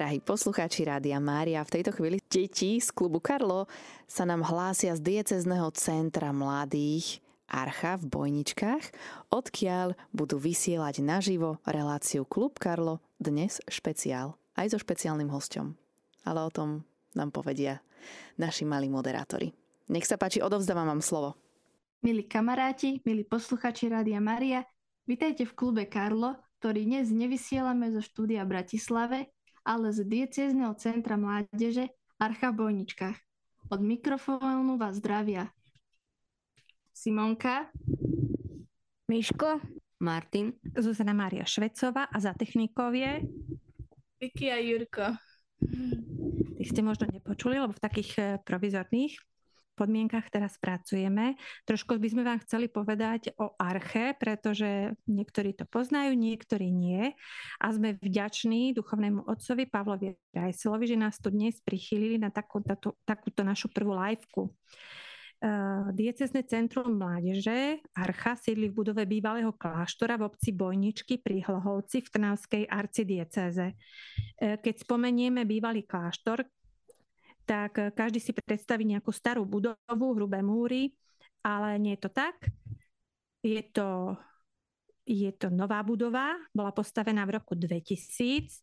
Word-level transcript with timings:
Drahí 0.00 0.16
poslucháči 0.16 0.88
Rádia 0.88 1.20
Mária, 1.20 1.60
v 1.60 1.76
tejto 1.76 1.92
chvíli 1.92 2.24
deti 2.24 2.80
z 2.80 2.88
klubu 2.88 3.20
Karlo 3.20 3.68
sa 4.08 4.24
nám 4.24 4.48
hlásia 4.48 4.96
z 4.96 5.04
diecezneho 5.04 5.68
centra 5.76 6.32
mladých 6.32 7.20
Archa 7.44 8.00
v 8.00 8.08
Bojničkách, 8.08 8.96
odkiaľ 9.28 9.92
budú 10.16 10.40
vysielať 10.40 11.04
naživo 11.04 11.60
reláciu 11.68 12.24
Klub 12.24 12.56
Karlo, 12.56 13.04
dnes 13.20 13.60
špeciál, 13.68 14.40
aj 14.56 14.72
so 14.72 14.78
špeciálnym 14.80 15.28
hostom. 15.28 15.76
Ale 16.24 16.48
o 16.48 16.48
tom 16.48 16.80
nám 17.12 17.28
povedia 17.28 17.84
naši 18.40 18.64
malí 18.64 18.88
moderátori. 18.88 19.52
Nech 19.92 20.08
sa 20.08 20.16
páči, 20.16 20.40
odovzdávam 20.40 20.96
vám 20.96 21.04
slovo. 21.04 21.36
Milí 22.00 22.24
kamaráti, 22.24 23.04
milí 23.04 23.28
posluchači 23.28 23.92
Rádia 23.92 24.16
Maria, 24.16 24.64
vitajte 25.04 25.44
v 25.44 25.52
klube 25.52 25.84
Karlo, 25.92 26.40
ktorý 26.56 26.88
dnes 26.88 27.12
nevysielame 27.12 27.92
zo 27.92 28.00
štúdia 28.00 28.48
Bratislave, 28.48 29.28
ale 29.70 29.94
z 29.94 30.02
diecezneho 30.02 30.74
centra 30.74 31.14
mládeže 31.14 31.94
Archa 32.18 32.50
v 32.50 32.58
Bojničkách. 32.58 33.18
Od 33.70 33.78
mikrofónu 33.78 34.74
vás 34.74 34.98
zdravia 34.98 35.46
Simonka, 36.90 37.70
Miško, 39.06 39.62
Martin, 40.02 40.58
Zuzana 40.74 41.14
Mária 41.14 41.46
Švecová 41.46 42.10
a 42.10 42.18
za 42.18 42.34
technikov 42.34 42.98
je 42.98 43.22
Vicky 44.18 44.50
a 44.50 44.58
Jurko. 44.58 45.14
Tých 46.58 46.70
ste 46.74 46.82
možno 46.82 47.06
nepočuli, 47.06 47.62
lebo 47.62 47.70
v 47.70 47.84
takých 47.86 48.10
eh, 48.18 48.26
provizorných 48.42 49.22
podmienkach 49.80 50.28
teraz 50.28 50.60
pracujeme. 50.60 51.40
Trošku 51.64 51.96
by 51.96 52.08
sme 52.12 52.22
vám 52.28 52.44
chceli 52.44 52.68
povedať 52.68 53.32
o 53.40 53.56
Arche, 53.56 54.12
pretože 54.20 54.92
niektorí 55.08 55.56
to 55.56 55.64
poznajú, 55.64 56.12
niektorí 56.12 56.68
nie. 56.68 57.16
A 57.56 57.66
sme 57.72 57.96
vďační 57.96 58.76
duchovnému 58.76 59.24
otcovi 59.24 59.64
Pavlovi 59.64 60.20
Rajselovi, 60.36 60.84
že 60.84 61.00
nás 61.00 61.16
tu 61.16 61.32
dnes 61.32 61.56
prichýlili 61.64 62.20
na 62.20 62.28
takú, 62.28 62.60
takú, 62.60 62.92
takúto 63.08 63.40
našu 63.40 63.72
prvú 63.72 63.96
liveku. 63.96 64.52
Uh, 65.40 65.88
diecezne 65.96 66.44
centrum 66.44 67.00
mládeže 67.00 67.80
Archa 67.96 68.36
sídli 68.36 68.68
v 68.68 68.76
budove 68.76 69.08
bývalého 69.08 69.56
kláštora 69.56 70.20
v 70.20 70.28
obci 70.28 70.52
Bojničky 70.52 71.16
pri 71.16 71.40
Hlohovci 71.40 72.04
v 72.04 72.12
Trnavskej 72.12 72.68
arcidieceze. 72.68 73.72
Uh, 73.72 74.60
keď 74.60 74.84
spomenieme 74.84 75.48
bývalý 75.48 75.88
kláštor, 75.88 76.44
tak 77.50 77.72
uh, 77.82 77.90
každý 77.90 78.22
si 78.22 78.30
predstaví 78.30 78.86
nejakú 78.86 79.10
starú 79.10 79.42
budovu, 79.42 80.06
hrubé 80.14 80.38
múry, 80.38 80.94
ale 81.42 81.74
nie 81.82 81.98
je 81.98 82.06
to 82.06 82.10
tak. 82.14 82.38
Je 83.42 83.58
to, 83.74 84.14
je 85.02 85.34
to 85.34 85.50
nová 85.50 85.82
budova, 85.82 86.38
bola 86.54 86.70
postavená 86.70 87.26
v 87.26 87.42
roku 87.42 87.58
2000 87.58 88.62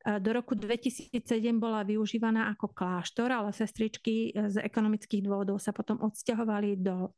do 0.00 0.32
roku 0.32 0.56
2007 0.56 1.12
bola 1.60 1.84
využívaná 1.84 2.48
ako 2.56 2.72
kláštor, 2.72 3.28
ale 3.28 3.52
sestričky 3.52 4.32
z 4.32 4.56
ekonomických 4.64 5.20
dôvodov 5.28 5.60
sa 5.60 5.76
potom 5.76 6.00
odsťahovali 6.00 6.80
do 6.80 7.12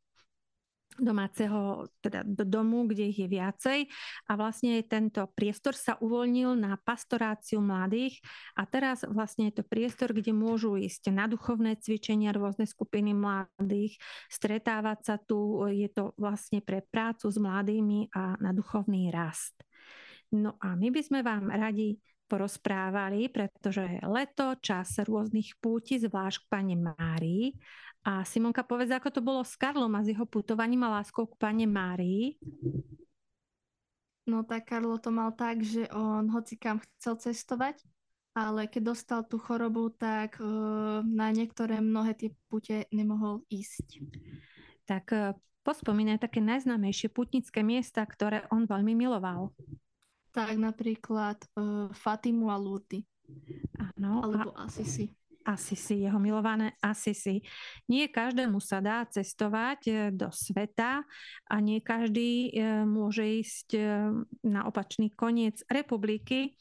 domáceho, 0.99 1.89
teda 2.01 2.21
do 2.21 2.45
domu, 2.45 2.85
kde 2.85 3.09
ich 3.09 3.19
je 3.23 3.29
viacej 3.29 3.79
a 4.29 4.31
vlastne 4.37 4.77
tento 4.85 5.25
priestor 5.33 5.73
sa 5.73 5.97
uvoľnil 5.97 6.53
na 6.53 6.77
pastoráciu 6.77 7.61
mladých 7.61 8.21
a 8.53 8.69
teraz 8.69 9.01
vlastne 9.07 9.49
je 9.49 9.61
to 9.61 9.63
priestor, 9.65 10.13
kde 10.13 10.35
môžu 10.35 10.77
ísť 10.77 11.09
na 11.09 11.25
duchovné 11.25 11.81
cvičenia 11.81 12.29
rôzne 12.35 12.69
skupiny 12.69 13.17
mladých, 13.17 13.97
stretávať 14.29 14.99
sa 15.01 15.15
tu, 15.17 15.65
je 15.69 15.89
to 15.89 16.13
vlastne 16.19 16.61
pre 16.61 16.85
prácu 16.85 17.29
s 17.29 17.37
mladými 17.41 18.13
a 18.13 18.37
na 18.37 18.53
duchovný 18.53 19.09
rast. 19.09 19.57
No 20.33 20.57
a 20.61 20.73
my 20.73 20.89
by 20.89 21.01
sme 21.05 21.19
vám 21.21 21.53
radi 21.53 22.01
porozprávali, 22.25 23.29
pretože 23.29 23.85
je 23.85 24.01
leto, 24.09 24.57
čas 24.57 24.97
rôznych 24.97 25.53
púti, 25.61 26.01
zvlášť 26.01 26.41
k 26.41 26.49
Pane 26.49 26.75
Márii. 26.81 27.53
A 28.03 28.27
Simonka, 28.27 28.67
povedz, 28.67 28.91
ako 28.91 29.09
to 29.15 29.21
bolo 29.23 29.47
s 29.47 29.55
Karlom 29.55 29.95
a 29.95 30.03
s 30.03 30.11
jeho 30.11 30.27
putovaním 30.27 30.83
a 30.83 30.99
láskou 30.99 31.23
k 31.23 31.39
Pane 31.39 31.63
Márii? 31.63 32.35
No 34.27 34.43
tak 34.43 34.67
Karlo 34.67 34.99
to 34.99 35.11
mal 35.11 35.31
tak, 35.31 35.63
že 35.63 35.87
on 35.91 36.27
hoci 36.27 36.59
kam 36.59 36.83
chcel 36.99 37.15
cestovať, 37.19 37.79
ale 38.35 38.67
keď 38.67 38.91
dostal 38.91 39.23
tú 39.23 39.39
chorobu, 39.39 39.87
tak 39.91 40.35
uh, 40.43 40.99
na 41.03 41.31
niektoré 41.31 41.79
mnohé 41.79 42.15
tie 42.15 42.29
pute 42.51 42.87
nemohol 42.91 43.43
ísť. 43.47 44.03
Tak 44.83 45.05
uh, 45.15 45.35
pospomínaj 45.63 46.23
také 46.23 46.43
najznámejšie 46.43 47.07
putnické 47.07 47.63
miesta, 47.63 48.03
ktoré 48.03 48.43
on 48.51 48.67
veľmi 48.67 48.95
miloval. 48.99 49.55
Tak 50.35 50.59
napríklad 50.59 51.39
uh, 51.55 51.87
Fatimu 51.95 52.51
a 52.51 52.59
Lurdy. 52.59 53.03
Áno. 53.79 54.23
Alebo 54.27 54.51
a... 54.59 54.67
Asisi. 54.67 55.07
Asisi, 55.45 56.03
jeho 56.03 56.19
milované 56.19 56.73
Asisi. 56.79 57.43
Nie 57.91 58.09
každému 58.09 58.57
sa 58.63 58.79
dá 58.79 59.03
cestovať 59.05 59.79
e, 59.85 59.93
do 60.11 60.31
sveta 60.31 61.03
a 61.51 61.55
nie 61.59 61.83
každý 61.83 62.49
e, 62.49 62.83
môže 62.87 63.23
ísť 63.23 63.67
na 64.43 64.65
opačný 64.65 65.11
koniec 65.13 65.61
republiky 65.67 66.55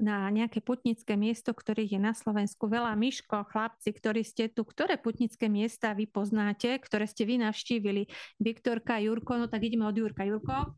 na 0.00 0.32
nejaké 0.32 0.64
putnické 0.64 1.14
miesto, 1.14 1.52
ktorých 1.52 1.94
je 1.94 2.00
na 2.00 2.16
Slovensku 2.16 2.66
veľa. 2.66 2.96
Miško, 2.96 3.44
chlapci, 3.52 3.92
ktorí 3.92 4.24
ste 4.24 4.48
tu, 4.48 4.64
ktoré 4.64 4.96
putnické 4.96 5.52
miesta 5.52 5.92
vy 5.92 6.08
poznáte, 6.08 6.80
ktoré 6.80 7.04
ste 7.04 7.28
vy 7.28 7.44
navštívili? 7.44 8.08
Viktorka, 8.40 8.96
Jurko, 8.96 9.36
no 9.36 9.46
tak 9.46 9.68
ideme 9.68 9.84
od 9.84 9.94
Jurka. 9.94 10.24
Jurko? 10.24 10.72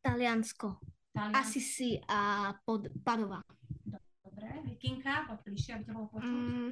Taliansko. 0.00 0.78
Asisi 1.12 2.00
a 2.08 2.54
pod, 2.64 2.88
Padova. 3.04 3.42
Vikinka, 4.64 5.26
poď 5.28 5.38
bližšie, 5.46 5.70
aby 5.76 5.84
to 5.84 5.92
bolo 5.92 6.08
počuť. 6.10 6.32
Mm, 6.32 6.70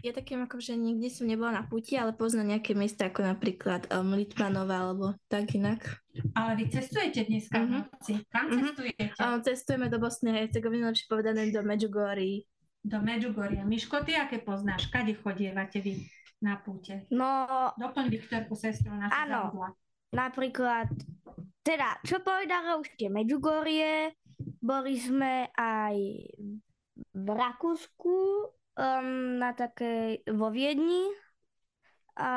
ja 0.00 0.12
takým 0.16 0.40
ako, 0.48 0.56
že 0.64 0.80
nikdy 0.80 1.12
som 1.12 1.28
nebola 1.28 1.60
na 1.60 1.64
puti, 1.68 1.92
ale 2.00 2.16
poznám 2.16 2.56
nejaké 2.56 2.72
miesta 2.72 3.12
ako 3.12 3.20
napríklad 3.20 3.84
um, 3.92 4.16
Litmanova 4.16 4.88
alebo 4.88 5.12
tak 5.28 5.52
inak. 5.52 6.00
Ale 6.32 6.56
vy 6.56 6.72
cestujete 6.72 7.28
dneska 7.28 7.60
mm-hmm. 7.60 7.68
v 7.68 7.80
noci. 7.84 8.12
Kam 8.32 8.44
mm-hmm. 8.48 8.60
cestujete? 8.64 9.02
Um, 9.20 9.38
cestujeme 9.44 9.86
do 9.92 9.98
Bosny 10.00 10.32
a 10.32 10.40
Hercegoviny, 10.40 10.88
lepšie 10.88 11.06
povedané 11.10 11.52
do 11.52 11.60
Medjugorji. 11.60 12.48
Do 12.80 12.98
Medjugorja. 13.04 13.60
Miško, 13.68 14.00
ty 14.08 14.16
aké 14.16 14.40
poznáš? 14.40 14.88
Kade 14.88 15.12
chodievate 15.20 15.84
vy 15.84 16.00
na 16.40 16.56
púte? 16.56 17.04
No... 17.12 17.44
Doplň 17.76 18.08
Viktorku, 18.08 18.56
sestru, 18.56 18.96
našu 18.96 19.12
Áno. 19.12 19.76
Napríklad 20.10 20.88
teda, 21.60 22.00
čo 22.08 22.24
povedala 22.24 22.80
už 22.80 22.88
tie 22.96 23.12
Medjugorje, 23.12 24.16
boli 24.64 24.96
sme 24.96 25.52
aj 25.52 25.96
v 26.40 26.69
Rakúsku, 27.14 28.16
um, 28.76 29.38
na 29.40 29.52
také 29.52 30.24
vo 30.28 30.48
Viedni 30.48 31.10
a 32.16 32.30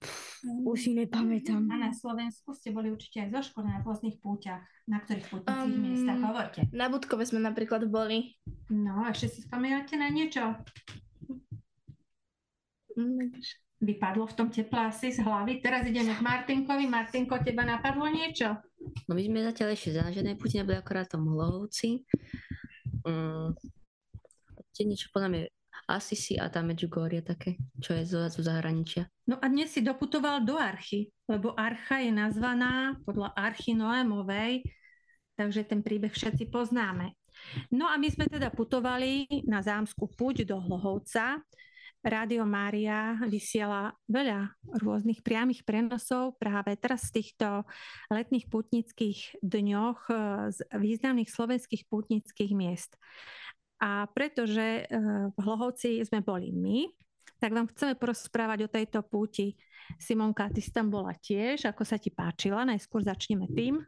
pff, 0.00 0.44
už 0.68 0.78
si 0.78 0.90
nepamätám. 0.92 1.70
A 1.72 1.76
na 1.78 1.90
Slovensku 1.94 2.52
ste 2.52 2.74
boli 2.74 2.92
určite 2.92 3.24
aj 3.24 3.28
zo 3.32 3.40
školy 3.52 3.72
na 3.72 3.80
rôznych 3.80 4.20
púťach. 4.20 4.64
Na 4.84 5.00
ktorých 5.00 5.32
pútnických 5.32 5.64
um, 5.64 5.80
miestach? 5.80 6.20
Hovorte. 6.20 6.60
Na 6.76 6.92
Budkove 6.92 7.24
sme 7.24 7.40
napríklad 7.40 7.88
boli. 7.88 8.36
No, 8.68 9.08
ešte 9.08 9.32
si 9.32 9.40
spomínate 9.40 9.96
na 9.96 10.12
niečo? 10.12 10.60
Vypadlo 13.80 14.28
v 14.28 14.36
tom 14.36 14.48
teple 14.52 14.92
asi 14.92 15.12
z 15.12 15.24
hlavy. 15.24 15.64
Teraz 15.64 15.88
ideme 15.88 16.12
k 16.12 16.20
Martinkovi. 16.20 16.84
Martinko, 16.84 17.40
teba 17.40 17.64
napadlo 17.64 18.04
niečo? 18.12 18.60
No 19.08 19.16
my 19.16 19.22
sme 19.24 19.40
zatiaľ 19.40 19.72
ešte 19.72 19.96
za 19.96 20.04
žiadnej 20.12 20.36
puti 20.36 20.60
neboli 20.60 20.76
akorát 20.76 21.08
tom 21.08 21.24
Hlohovci. 21.32 22.04
Mm, 23.04 23.52
niečo 24.84 25.12
podľa 25.12 25.28
mňa 25.30 25.42
asi 25.84 26.16
si 26.16 26.34
a 26.40 26.48
tam 26.48 26.72
Medjugorje 26.72 27.20
také, 27.20 27.60
čo 27.82 27.92
je 27.92 28.08
zo, 28.08 28.24
zo 28.32 28.40
zahraničia. 28.40 29.04
No 29.28 29.36
a 29.36 29.46
dnes 29.52 29.68
si 29.74 29.84
doputoval 29.84 30.40
do 30.46 30.56
Archy, 30.56 31.12
lebo 31.28 31.52
Archa 31.52 32.00
je 32.00 32.12
nazvaná 32.14 32.96
podľa 33.04 33.36
Archy 33.36 33.76
Noémovej, 33.76 34.64
takže 35.36 35.66
ten 35.68 35.84
príbeh 35.84 36.14
všetci 36.14 36.48
poznáme. 36.48 37.12
No 37.74 37.90
a 37.90 37.98
my 37.98 38.08
sme 38.08 38.30
teda 38.30 38.48
putovali 38.54 39.26
na 39.44 39.60
zámskú 39.60 40.08
puť 40.08 40.46
do 40.46 40.56
Hlohovca, 40.62 41.42
Rádio 42.04 42.44
Mária 42.44 43.16
vysiela 43.24 43.96
veľa 44.12 44.52
rôznych 44.76 45.24
priamých 45.24 45.64
prenosov 45.64 46.36
práve 46.36 46.76
teraz 46.76 47.08
v 47.08 47.24
týchto 47.24 47.64
letných 48.12 48.52
putnických 48.52 49.40
dňoch 49.40 50.12
e, 50.12 50.14
z 50.52 50.58
významných 50.68 51.32
slovenských 51.32 51.88
putnických 51.88 52.52
miest. 52.52 53.00
A 53.80 54.04
pretože 54.12 54.84
e, 54.84 55.00
v 55.32 55.38
Hlohovci 55.40 56.04
sme 56.04 56.20
boli 56.20 56.52
my, 56.52 56.92
tak 57.40 57.56
vám 57.56 57.72
chceme 57.72 57.96
porozprávať 57.96 58.68
o 58.68 58.72
tejto 58.72 59.00
púti. 59.00 59.56
Simonka, 59.96 60.52
ty 60.52 60.60
tam 60.68 60.92
bola 60.92 61.16
tiež, 61.16 61.64
ako 61.64 61.88
sa 61.88 61.96
ti 61.96 62.12
páčila? 62.12 62.68
Najskôr 62.68 63.00
začneme 63.00 63.48
tým. 63.48 63.80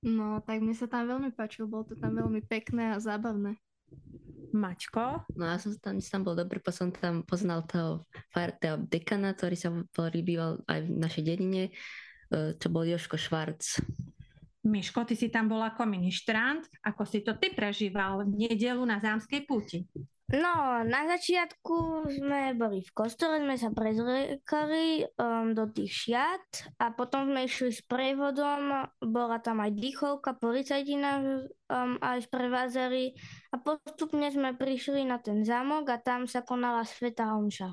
No, 0.00 0.40
tak 0.40 0.64
mne 0.64 0.72
sa 0.72 0.88
tam 0.88 1.12
veľmi 1.12 1.36
páčilo, 1.36 1.68
bolo 1.68 1.92
to 1.92 1.94
tam 2.00 2.16
veľmi 2.16 2.40
pekné 2.48 2.96
a 2.96 3.02
zábavné. 3.02 3.60
Maťko? 4.52 5.28
No 5.36 5.44
ja 5.48 5.56
som 5.60 5.76
tam, 5.80 6.00
tam 6.00 6.22
bol 6.24 6.34
dobrý, 6.36 6.60
som 6.72 6.88
tam 6.92 7.24
poznal 7.24 7.64
toho, 7.68 8.08
toho 8.32 8.76
dekana, 8.88 9.36
ktorý 9.36 9.56
sa 9.56 9.70
ktorý 9.92 10.20
býval 10.24 10.50
aj 10.68 10.78
v 10.84 10.90
našej 10.96 11.22
dedine, 11.24 11.62
e, 11.68 12.54
čo 12.56 12.68
bol 12.72 12.84
Joško 12.88 13.16
Švarc. 13.20 13.80
Miško, 14.68 15.06
ty 15.08 15.14
si 15.16 15.32
tam 15.32 15.48
bol 15.48 15.62
ako 15.64 15.88
ministrant. 15.88 16.66
Ako 16.84 17.08
si 17.08 17.24
to 17.24 17.38
ty 17.40 17.54
prežíval 17.54 18.26
v 18.26 18.48
nedelu 18.48 18.82
na 18.84 19.00
Zámskej 19.00 19.48
púti? 19.48 19.88
No, 20.28 20.84
na 20.84 21.08
začiatku 21.08 22.04
sme 22.12 22.52
boli 22.52 22.84
v 22.84 22.92
kostole, 22.92 23.40
sme 23.40 23.56
sa 23.56 23.72
prezliekali 23.72 25.08
um, 25.16 25.56
do 25.56 25.64
tých 25.72 26.04
šiat 26.04 26.76
a 26.76 26.92
potom 26.92 27.32
sme 27.32 27.48
išli 27.48 27.72
s 27.72 27.80
prevodom, 27.88 28.92
bola 29.00 29.40
tam 29.40 29.64
aj 29.64 29.72
dýchovka, 29.72 30.36
policajti 30.36 31.00
nás 31.00 31.48
um, 31.72 31.96
aj 32.04 32.28
sprevázali 32.28 33.16
a 33.48 33.56
postupne 33.56 34.28
sme 34.28 34.52
prišli 34.52 35.08
na 35.08 35.16
ten 35.16 35.48
zámok 35.48 35.88
a 35.88 35.96
tam 35.96 36.28
sa 36.28 36.44
konala 36.44 36.84
Sveta 36.84 37.32
Omša. 37.32 37.72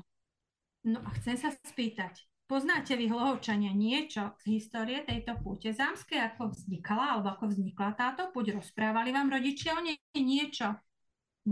No 0.88 1.04
a 1.04 1.12
chcem 1.20 1.36
sa 1.36 1.52
spýtať, 1.52 2.24
poznáte 2.48 2.96
vy 2.96 3.12
hlohovčania 3.12 3.76
niečo 3.76 4.32
z 4.40 4.56
histórie 4.56 5.04
tejto 5.04 5.36
púte 5.44 5.76
zámskej, 5.76 6.32
ako 6.32 6.56
vznikala 6.56 7.20
alebo 7.20 7.36
ako 7.36 7.52
vznikla 7.52 7.92
táto 8.00 8.32
púť? 8.32 8.56
Rozprávali 8.56 9.12
vám 9.12 9.28
rodičia 9.28 9.76
o 9.76 9.84
nej 9.84 10.00
niečo? 10.16 10.72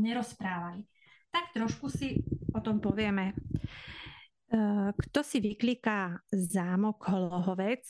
Nerozprávali 0.01 0.94
tak 1.35 1.51
trošku 1.51 1.91
si 1.91 2.23
o 2.55 2.63
tom 2.63 2.79
povieme. 2.79 3.35
E, 3.35 3.37
kto 4.95 5.27
si 5.27 5.43
vykliká 5.43 6.23
zámok 6.31 7.03
Hlohovec, 7.11 7.83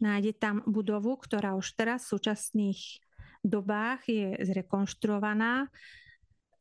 nájde 0.00 0.32
tam 0.40 0.64
budovu, 0.64 1.20
ktorá 1.20 1.52
už 1.52 1.76
teraz 1.76 2.08
v 2.08 2.16
súčasných 2.16 2.80
dobách 3.44 4.08
je 4.08 4.40
zrekonštruovaná. 4.40 5.68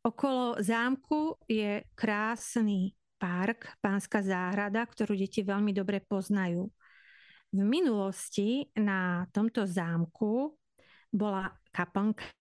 Okolo 0.04 0.60
zámku 0.60 1.40
je 1.48 1.88
krásny 1.96 2.92
park, 3.16 3.80
pánska 3.80 4.20
záhrada, 4.20 4.84
ktorú 4.84 5.16
deti 5.16 5.48
veľmi 5.48 5.72
dobre 5.72 6.04
poznajú. 6.04 6.68
V 7.56 7.62
minulosti 7.64 8.68
na 8.76 9.24
tomto 9.32 9.64
zámku 9.64 10.52
bola 11.08 11.56
kaplnka 11.72 12.37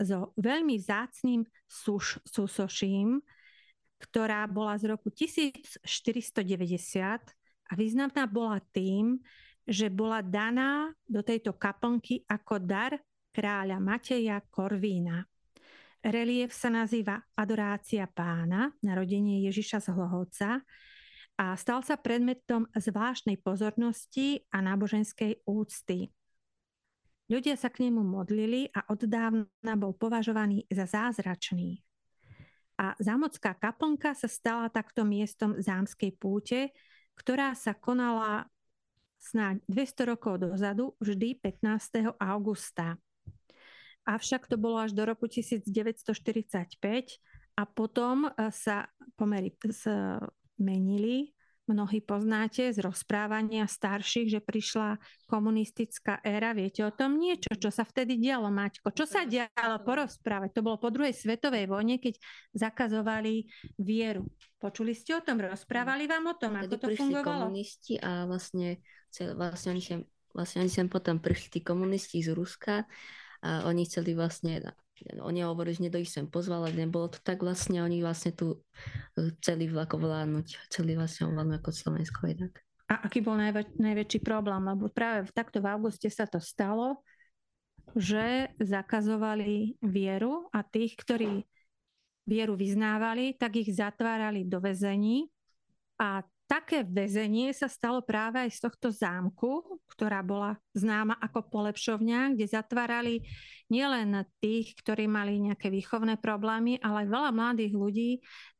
so 0.00 0.32
veľmi 0.36 0.76
vzácným 0.80 1.44
suš, 1.66 2.20
súsoším, 2.24 3.20
ktorá 3.96 4.44
bola 4.46 4.76
z 4.76 4.92
roku 4.92 5.08
1490 5.08 5.84
a 7.66 7.72
významná 7.72 8.28
bola 8.28 8.60
tým, 8.70 9.18
že 9.66 9.90
bola 9.90 10.22
daná 10.22 10.94
do 11.08 11.24
tejto 11.24 11.56
kaplnky 11.58 12.22
ako 12.28 12.62
dar 12.62 12.92
kráľa 13.34 13.82
Mateja 13.82 14.38
Korvína. 14.46 15.26
Relief 16.06 16.54
sa 16.54 16.70
nazýva 16.70 17.18
Adorácia 17.34 18.06
pána, 18.06 18.70
narodenie 18.78 19.42
Ježiša 19.50 19.82
z 19.82 19.88
Hlohovca 19.90 20.62
a 21.34 21.52
stal 21.58 21.82
sa 21.82 21.98
predmetom 21.98 22.70
zvláštnej 22.72 23.42
pozornosti 23.42 24.46
a 24.54 24.62
náboženskej 24.62 25.42
úcty. 25.50 26.14
Ľudia 27.26 27.58
sa 27.58 27.74
k 27.74 27.90
nemu 27.90 28.06
modlili 28.06 28.70
a 28.70 28.86
od 28.86 29.02
dávna 29.02 29.74
bol 29.74 29.90
považovaný 29.98 30.62
za 30.70 30.86
zázračný. 30.86 31.82
A 32.78 32.94
zámocká 33.02 33.56
kaplnka 33.58 34.14
sa 34.14 34.30
stala 34.30 34.70
takto 34.70 35.02
miestom 35.02 35.58
zámskej 35.58 36.14
púte, 36.14 36.70
ktorá 37.18 37.56
sa 37.58 37.74
konala 37.74 38.46
snáď 39.18 39.58
200 39.66 40.10
rokov 40.12 40.34
dozadu, 40.38 40.94
vždy 41.02 41.40
15. 41.40 42.14
augusta. 42.20 42.94
Avšak 44.06 44.46
to 44.46 44.54
bolo 44.54 44.78
až 44.78 44.94
do 44.94 45.02
roku 45.02 45.26
1945 45.26 46.78
a 47.58 47.62
potom 47.66 48.30
sa 48.54 48.86
pomery 49.18 49.50
zmenili 49.66 51.35
mnohí 51.66 51.98
poznáte 52.02 52.70
z 52.70 52.78
rozprávania 52.78 53.66
starších, 53.66 54.38
že 54.38 54.40
prišla 54.42 54.98
komunistická 55.26 56.22
éra. 56.22 56.54
Viete 56.54 56.86
o 56.86 56.94
tom 56.94 57.18
niečo, 57.18 57.52
čo 57.58 57.74
sa 57.74 57.82
vtedy 57.82 58.16
dialo, 58.16 58.48
Maťko? 58.50 58.94
Čo 58.94 59.06
sa 59.06 59.26
dialo 59.26 59.82
porozprávať? 59.82 60.54
To 60.54 60.62
bolo 60.62 60.78
po 60.78 60.94
druhej 60.94 61.12
svetovej 61.12 61.66
vojne, 61.66 61.98
keď 61.98 62.18
zakazovali 62.54 63.50
vieru. 63.82 64.30
Počuli 64.62 64.94
ste 64.94 65.18
o 65.18 65.22
tom? 65.22 65.42
Rozprávali 65.42 66.06
vám 66.06 66.30
o 66.30 66.34
tom, 66.38 66.54
ako 66.56 66.74
to 66.78 66.88
fungovalo? 66.94 67.50
komunisti 67.50 67.98
a 67.98 68.24
vlastne, 68.24 68.80
vlastne, 69.34 69.68
oni 69.74 69.82
sem, 69.82 70.00
vlastne 70.32 70.64
oni 70.64 70.72
sem 70.72 70.86
potom 70.86 71.18
prišli 71.18 71.58
tí 71.58 71.60
komunisti 71.66 72.22
z 72.22 72.32
Ruska 72.32 72.86
a 73.42 73.68
oni 73.68 73.84
chceli 73.84 74.16
vlastne 74.16 74.62
oni 75.20 75.44
hovorili, 75.44 75.76
že 75.76 76.00
ich 76.00 76.12
sem 76.12 76.24
pozval, 76.24 76.64
ale 76.64 76.76
nebolo 76.86 77.12
to 77.12 77.20
tak 77.20 77.44
vlastne, 77.44 77.84
oni 77.84 78.00
vlastne 78.00 78.32
tu 78.32 78.56
e, 79.16 79.30
chceli 79.40 79.68
ako 79.68 79.96
vládnuť, 80.00 80.46
chceli 80.70 80.96
vlastne 80.96 81.28
vládnuť 81.28 81.56
ako 81.60 81.70
Slovensko 81.70 82.20
inak. 82.32 82.52
A 82.86 83.04
aký 83.04 83.18
bol 83.20 83.34
najväč- 83.34 83.76
najväčší 83.76 84.20
problém? 84.22 84.62
Lebo 84.62 84.86
práve 84.88 85.28
takto 85.34 85.58
v 85.58 85.68
auguste 85.68 86.06
sa 86.06 86.24
to 86.24 86.38
stalo, 86.38 87.02
že 87.94 88.50
zakazovali 88.62 89.78
vieru 89.82 90.46
a 90.54 90.62
tých, 90.62 90.94
ktorí 90.98 91.42
vieru 92.26 92.58
vyznávali, 92.58 93.38
tak 93.38 93.58
ich 93.58 93.70
zatvárali 93.70 94.42
do 94.46 94.58
väzení 94.58 95.30
a 95.98 96.26
Také 96.46 96.86
väzenie 96.86 97.50
sa 97.50 97.66
stalo 97.66 98.06
práve 98.06 98.38
aj 98.38 98.54
z 98.54 98.60
tohto 98.62 98.88
zámku, 98.94 99.82
ktorá 99.90 100.22
bola 100.22 100.54
známa 100.78 101.18
ako 101.18 101.50
polepšovňa, 101.50 102.38
kde 102.38 102.46
zatvárali 102.46 103.26
nielen 103.66 104.22
tých, 104.38 104.78
ktorí 104.78 105.10
mali 105.10 105.42
nejaké 105.42 105.74
výchovné 105.74 106.22
problémy, 106.22 106.78
ale 106.78 107.02
aj 107.02 107.08
veľa 107.10 107.30
mladých 107.34 107.74
ľudí 107.74 108.10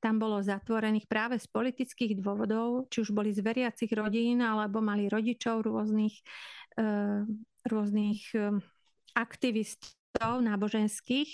tam 0.02 0.18
bolo 0.18 0.42
zatvorených 0.42 1.06
práve 1.06 1.38
z 1.38 1.46
politických 1.46 2.18
dôvodov, 2.18 2.90
či 2.90 3.06
už 3.06 3.14
boli 3.14 3.30
z 3.30 3.38
veriacich 3.46 3.94
rodín, 3.94 4.42
alebo 4.42 4.82
mali 4.82 5.06
rodičov 5.06 5.62
rôznych, 5.62 6.26
e, 6.74 7.22
rôznych 7.70 8.34
e, 8.34 8.58
aktivistov 10.16 10.40
náboženských 10.40 11.30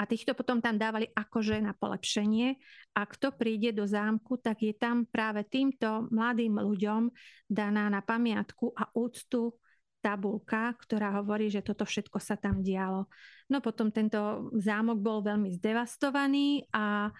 a 0.00 0.08
týchto 0.08 0.32
potom 0.32 0.64
tam 0.64 0.80
dávali 0.80 1.12
akože 1.12 1.60
na 1.60 1.76
polepšenie. 1.76 2.56
A 2.96 3.04
kto 3.04 3.36
príde 3.36 3.76
do 3.76 3.84
zámku, 3.84 4.40
tak 4.40 4.64
je 4.64 4.72
tam 4.72 5.04
práve 5.04 5.44
týmto 5.44 6.08
mladým 6.08 6.56
ľuďom 6.56 7.12
daná 7.48 7.92
na 7.92 8.00
pamiatku 8.00 8.72
a 8.72 8.88
úctu 8.96 9.52
tabulka, 10.02 10.74
ktorá 10.80 11.22
hovorí, 11.22 11.46
že 11.52 11.62
toto 11.62 11.84
všetko 11.84 12.18
sa 12.18 12.34
tam 12.34 12.64
dialo. 12.64 13.06
No 13.52 13.60
potom 13.60 13.92
tento 13.92 14.50
zámok 14.56 14.98
bol 14.98 15.22
veľmi 15.22 15.52
zdevastovaný 15.60 16.66
a 16.74 17.12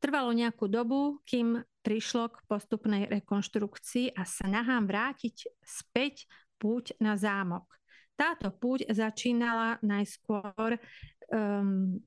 trvalo 0.00 0.34
nejakú 0.34 0.66
dobu, 0.66 1.22
kým 1.22 1.60
prišlo 1.84 2.32
k 2.34 2.36
postupnej 2.50 3.06
rekonštrukcii 3.06 4.16
a 4.16 4.26
snahám 4.26 4.90
vrátiť 4.90 5.52
späť 5.62 6.26
púť 6.58 6.98
na 6.98 7.14
zámok. 7.14 7.68
Táto 8.16 8.48
púť 8.48 8.88
začínala 8.88 9.76
najskôr 9.84 10.80
um, 11.28 12.00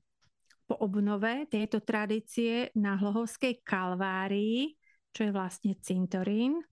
po 0.66 0.74
obnove 0.82 1.46
tejto 1.50 1.82
tradície 1.82 2.70
na 2.78 2.94
Hlohovskej 2.94 3.62
kalvárii, 3.62 4.74
čo 5.10 5.26
je 5.26 5.34
vlastne 5.34 5.74
cintorín. 5.82 6.62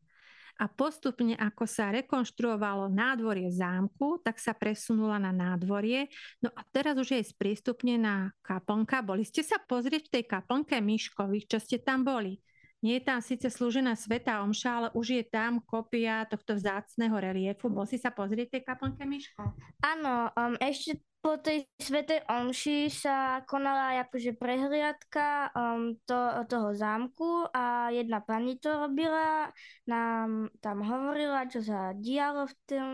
A 0.58 0.66
postupne, 0.66 1.38
ako 1.38 1.70
sa 1.70 1.94
rekonštruovalo 1.94 2.90
nádvorie 2.90 3.46
zámku, 3.46 4.18
tak 4.26 4.42
sa 4.42 4.58
presunula 4.58 5.22
na 5.22 5.30
nádvorie. 5.30 6.10
No 6.42 6.50
a 6.50 6.66
teraz 6.74 6.98
už 6.98 7.14
je 7.14 7.22
sprístupnená 7.22 8.34
kaplnka. 8.42 8.98
Boli 9.06 9.22
ste 9.22 9.46
sa 9.46 9.62
pozrieť 9.62 10.10
v 10.10 10.12
tej 10.18 10.24
kaplnke 10.26 10.82
Miškových, 10.82 11.46
čo 11.46 11.58
ste 11.62 11.78
tam 11.78 12.02
boli? 12.02 12.42
Nie 12.78 13.02
je 13.02 13.10
tam 13.10 13.18
síce 13.18 13.50
slúžená 13.50 13.98
sveta 13.98 14.38
omša, 14.46 14.70
ale 14.70 14.88
už 14.94 15.06
je 15.18 15.24
tam 15.26 15.58
kopia 15.66 16.22
tohto 16.30 16.54
vzácného 16.54 17.16
reliefu. 17.18 17.66
Bol 17.66 17.90
si 17.90 17.98
sa 17.98 18.14
pozrieť 18.14 18.54
tej 18.54 18.62
kaplnke, 18.62 19.02
Miško? 19.02 19.42
Áno, 19.82 20.30
um, 20.30 20.54
ešte 20.62 21.02
po 21.18 21.34
tej 21.42 21.66
svetej 21.82 22.22
omši 22.30 22.86
sa 22.86 23.42
konala 23.42 23.98
akože 24.06 24.38
prehliadka 24.38 25.50
um, 25.50 25.98
to, 26.06 26.14
toho 26.46 26.70
zámku 26.78 27.50
a 27.50 27.90
jedna 27.90 28.22
pani 28.22 28.54
to 28.62 28.70
robila, 28.70 29.50
nám 29.90 30.46
tam 30.62 30.86
hovorila, 30.86 31.50
čo 31.50 31.58
sa 31.58 31.90
dialo 31.98 32.46
v 32.46 32.54
tým, 32.70 32.86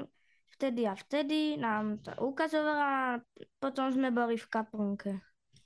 vtedy 0.57 0.89
a 0.89 0.97
vtedy, 0.97 1.61
nám 1.61 2.01
to 2.01 2.17
ukazovala 2.25 3.21
potom 3.61 3.93
sme 3.93 4.09
boli 4.09 4.41
v 4.41 4.47
kaplnke. 4.49 5.13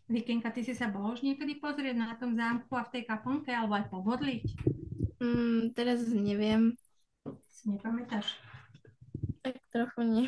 Vikenka, 0.09 0.49
ty 0.49 0.65
si 0.65 0.73
sa 0.73 0.89
bol 0.89 1.13
už 1.13 1.21
niekedy 1.21 1.61
pozrieť 1.61 1.93
na 2.01 2.17
tom 2.17 2.33
zámku 2.33 2.73
a 2.73 2.89
v 2.89 2.93
tej 2.97 3.03
kaplnke, 3.05 3.53
alebo 3.53 3.77
aj 3.77 3.93
pohodliť? 3.93 4.45
Mm, 5.21 5.77
teraz 5.77 6.09
neviem. 6.09 6.73
Si 7.53 7.69
nepamätáš? 7.69 8.41
Tak 9.45 9.61
trochu 9.69 10.01
nie. 10.09 10.27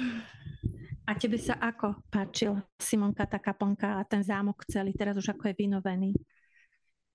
A 1.08 1.16
tebe 1.16 1.40
sa 1.40 1.56
ako 1.56 1.96
páčil 2.12 2.60
Simonka 2.76 3.24
tá 3.24 3.40
kaplnka 3.40 3.98
a 3.98 4.06
ten 4.06 4.20
zámok 4.20 4.62
celý, 4.68 4.92
teraz 4.92 5.16
už 5.16 5.32
ako 5.32 5.48
je 5.48 5.54
vynovený? 5.58 6.12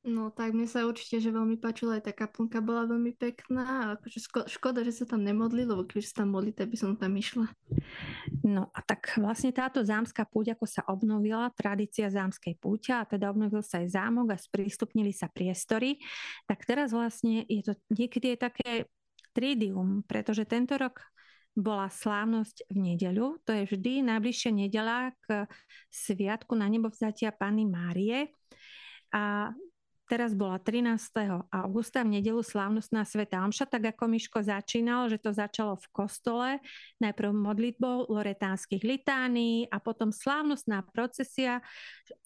No 0.06 0.30
tak 0.30 0.54
mne 0.54 0.70
sa 0.70 0.86
určite, 0.86 1.18
že 1.18 1.34
veľmi 1.34 1.58
páčila 1.58 1.98
aj 1.98 2.06
tá 2.06 2.14
kaplnka 2.14 2.62
bola 2.62 2.86
veľmi 2.86 3.18
pekná 3.18 3.66
a 3.66 3.86
akože 3.98 4.20
ško- 4.22 4.46
škoda, 4.46 4.86
že 4.86 5.02
sa 5.02 5.10
tam 5.10 5.26
nemodli, 5.26 5.66
lebo 5.66 5.82
keď 5.82 6.06
sa 6.06 6.22
tam 6.22 6.38
modli, 6.38 6.54
tak 6.54 6.70
by 6.70 6.78
som 6.78 6.94
tam 6.94 7.18
išla. 7.18 7.50
No 8.46 8.70
a 8.70 8.80
tak 8.86 9.18
vlastne 9.18 9.50
táto 9.50 9.82
zámska 9.82 10.30
púť, 10.30 10.54
ako 10.54 10.66
sa 10.70 10.86
obnovila, 10.94 11.50
tradícia 11.58 12.06
zámskej 12.06 12.54
púťa 12.62 13.02
a 13.02 13.10
teda 13.10 13.34
obnovil 13.34 13.66
sa 13.66 13.82
aj 13.82 13.98
zámok 13.98 14.30
a 14.30 14.38
sprístupnili 14.38 15.10
sa 15.10 15.26
priestory, 15.26 15.98
tak 16.46 16.62
teraz 16.70 16.94
vlastne 16.94 17.42
je 17.50 17.66
to 17.66 17.74
niekedy 17.90 18.38
je 18.38 18.38
také 18.38 18.72
tridium, 19.34 20.06
pretože 20.06 20.46
tento 20.46 20.78
rok 20.78 21.02
bola 21.58 21.90
slávnosť 21.90 22.70
v 22.70 22.94
nedeľu. 22.94 23.42
To 23.42 23.52
je 23.58 23.64
vždy 23.74 24.06
najbližšia 24.06 24.52
nedela 24.54 25.18
k 25.26 25.50
sviatku 25.90 26.54
na 26.54 26.70
nebovzatia 26.70 27.34
Panny 27.34 27.66
Márie. 27.66 28.30
A 29.16 29.56
teraz 30.06 30.38
bola 30.38 30.62
13. 30.62 31.50
augusta 31.50 32.06
v 32.06 32.22
nedelu 32.22 32.42
slávnostná 32.42 33.06
Sveta 33.06 33.42
Omša, 33.42 33.66
tak 33.66 33.94
ako 33.94 34.10
Miško 34.10 34.40
začínal, 34.46 35.10
že 35.10 35.18
to 35.18 35.34
začalo 35.34 35.76
v 35.76 35.88
kostole, 35.90 36.50
najprv 37.02 37.34
modlitbou 37.34 38.10
loretánskych 38.10 38.86
litánií 38.86 39.66
a 39.70 39.82
potom 39.82 40.14
slávnostná 40.14 40.86
procesia 40.94 41.62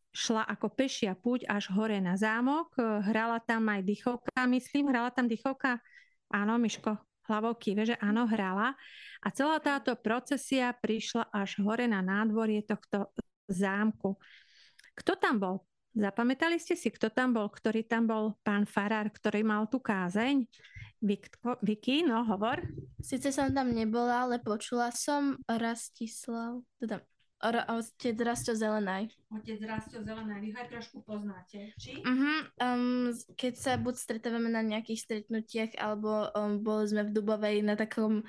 šla 0.10 0.44
ako 0.44 0.74
pešia 0.74 1.14
púť 1.16 1.46
až 1.46 1.70
hore 1.72 2.02
na 2.02 2.18
zámok. 2.18 2.74
Hrala 3.06 3.40
tam 3.40 3.70
aj 3.70 3.86
dychovka, 3.86 4.44
myslím, 4.50 4.90
hrala 4.90 5.14
tam 5.14 5.30
dychovka. 5.30 5.78
Áno, 6.34 6.58
Miško, 6.58 6.98
hlavou 7.30 7.54
kýve, 7.56 7.86
že 7.86 7.96
áno, 8.02 8.26
hrala. 8.26 8.74
A 9.22 9.28
celá 9.30 9.62
táto 9.62 9.94
procesia 9.96 10.74
prišla 10.74 11.30
až 11.30 11.62
hore 11.62 11.86
na 11.86 12.02
nádvorie 12.02 12.66
tohto 12.66 13.14
zámku. 13.46 14.18
Kto 14.98 15.14
tam 15.16 15.38
bol? 15.38 15.69
Zapamätali 16.00 16.56
ste 16.64 16.80
si, 16.80 16.88
kto 16.88 17.12
tam 17.12 17.36
bol, 17.36 17.52
ktorý 17.52 17.84
tam 17.84 18.08
bol 18.08 18.40
pán 18.40 18.64
Farár, 18.64 19.12
ktorý 19.12 19.44
mal 19.44 19.68
tú 19.68 19.84
kázeň? 19.84 20.48
Vicky, 21.04 22.08
no 22.08 22.24
hovor. 22.24 22.64
Sice 23.04 23.36
som 23.36 23.52
tam 23.52 23.76
nebola, 23.76 24.24
ale 24.24 24.40
počula 24.40 24.96
som 24.96 25.36
Rastislav, 25.44 26.64
teda 26.80 27.04
Otec 27.40 28.20
Rasto 28.20 28.52
Zelenaj. 28.52 29.08
Otec 29.32 29.64
Rasto 29.64 30.04
Zelenaj, 30.04 30.44
vy 30.44 30.52
ho 30.52 30.60
aj 30.60 30.70
trošku 30.76 31.04
poznáte, 31.08 31.72
či? 31.80 32.04
Uh-huh. 32.04 32.44
Um, 32.60 33.16
keď 33.40 33.54
sa 33.56 33.72
buď 33.80 33.96
stretávame 33.96 34.52
na 34.52 34.60
nejakých 34.60 35.08
stretnutiach, 35.08 35.72
alebo 35.80 36.28
um, 36.36 36.60
boli 36.60 36.92
sme 36.92 37.08
v 37.08 37.16
Dubovej 37.16 37.64
na 37.64 37.80
takom, 37.80 38.28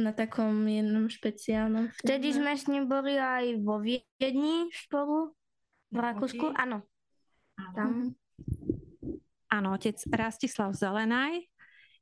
na 0.00 0.16
takom 0.16 0.64
jednom 0.64 1.12
špeciálnom 1.12 1.92
Vtedy 2.00 2.32
sme 2.32 2.56
s 2.56 2.64
ním 2.72 2.88
boli 2.88 3.20
aj 3.20 3.60
vo 3.60 3.84
Viedni 3.84 4.72
spolu, 4.72 5.36
v 5.90 5.98
Rakúsku, 5.98 6.52
áno. 6.54 6.82
Tam. 7.74 8.12
Áno, 9.46 9.68
otec 9.72 9.96
Rastislav 10.12 10.76
Zelenaj 10.76 11.40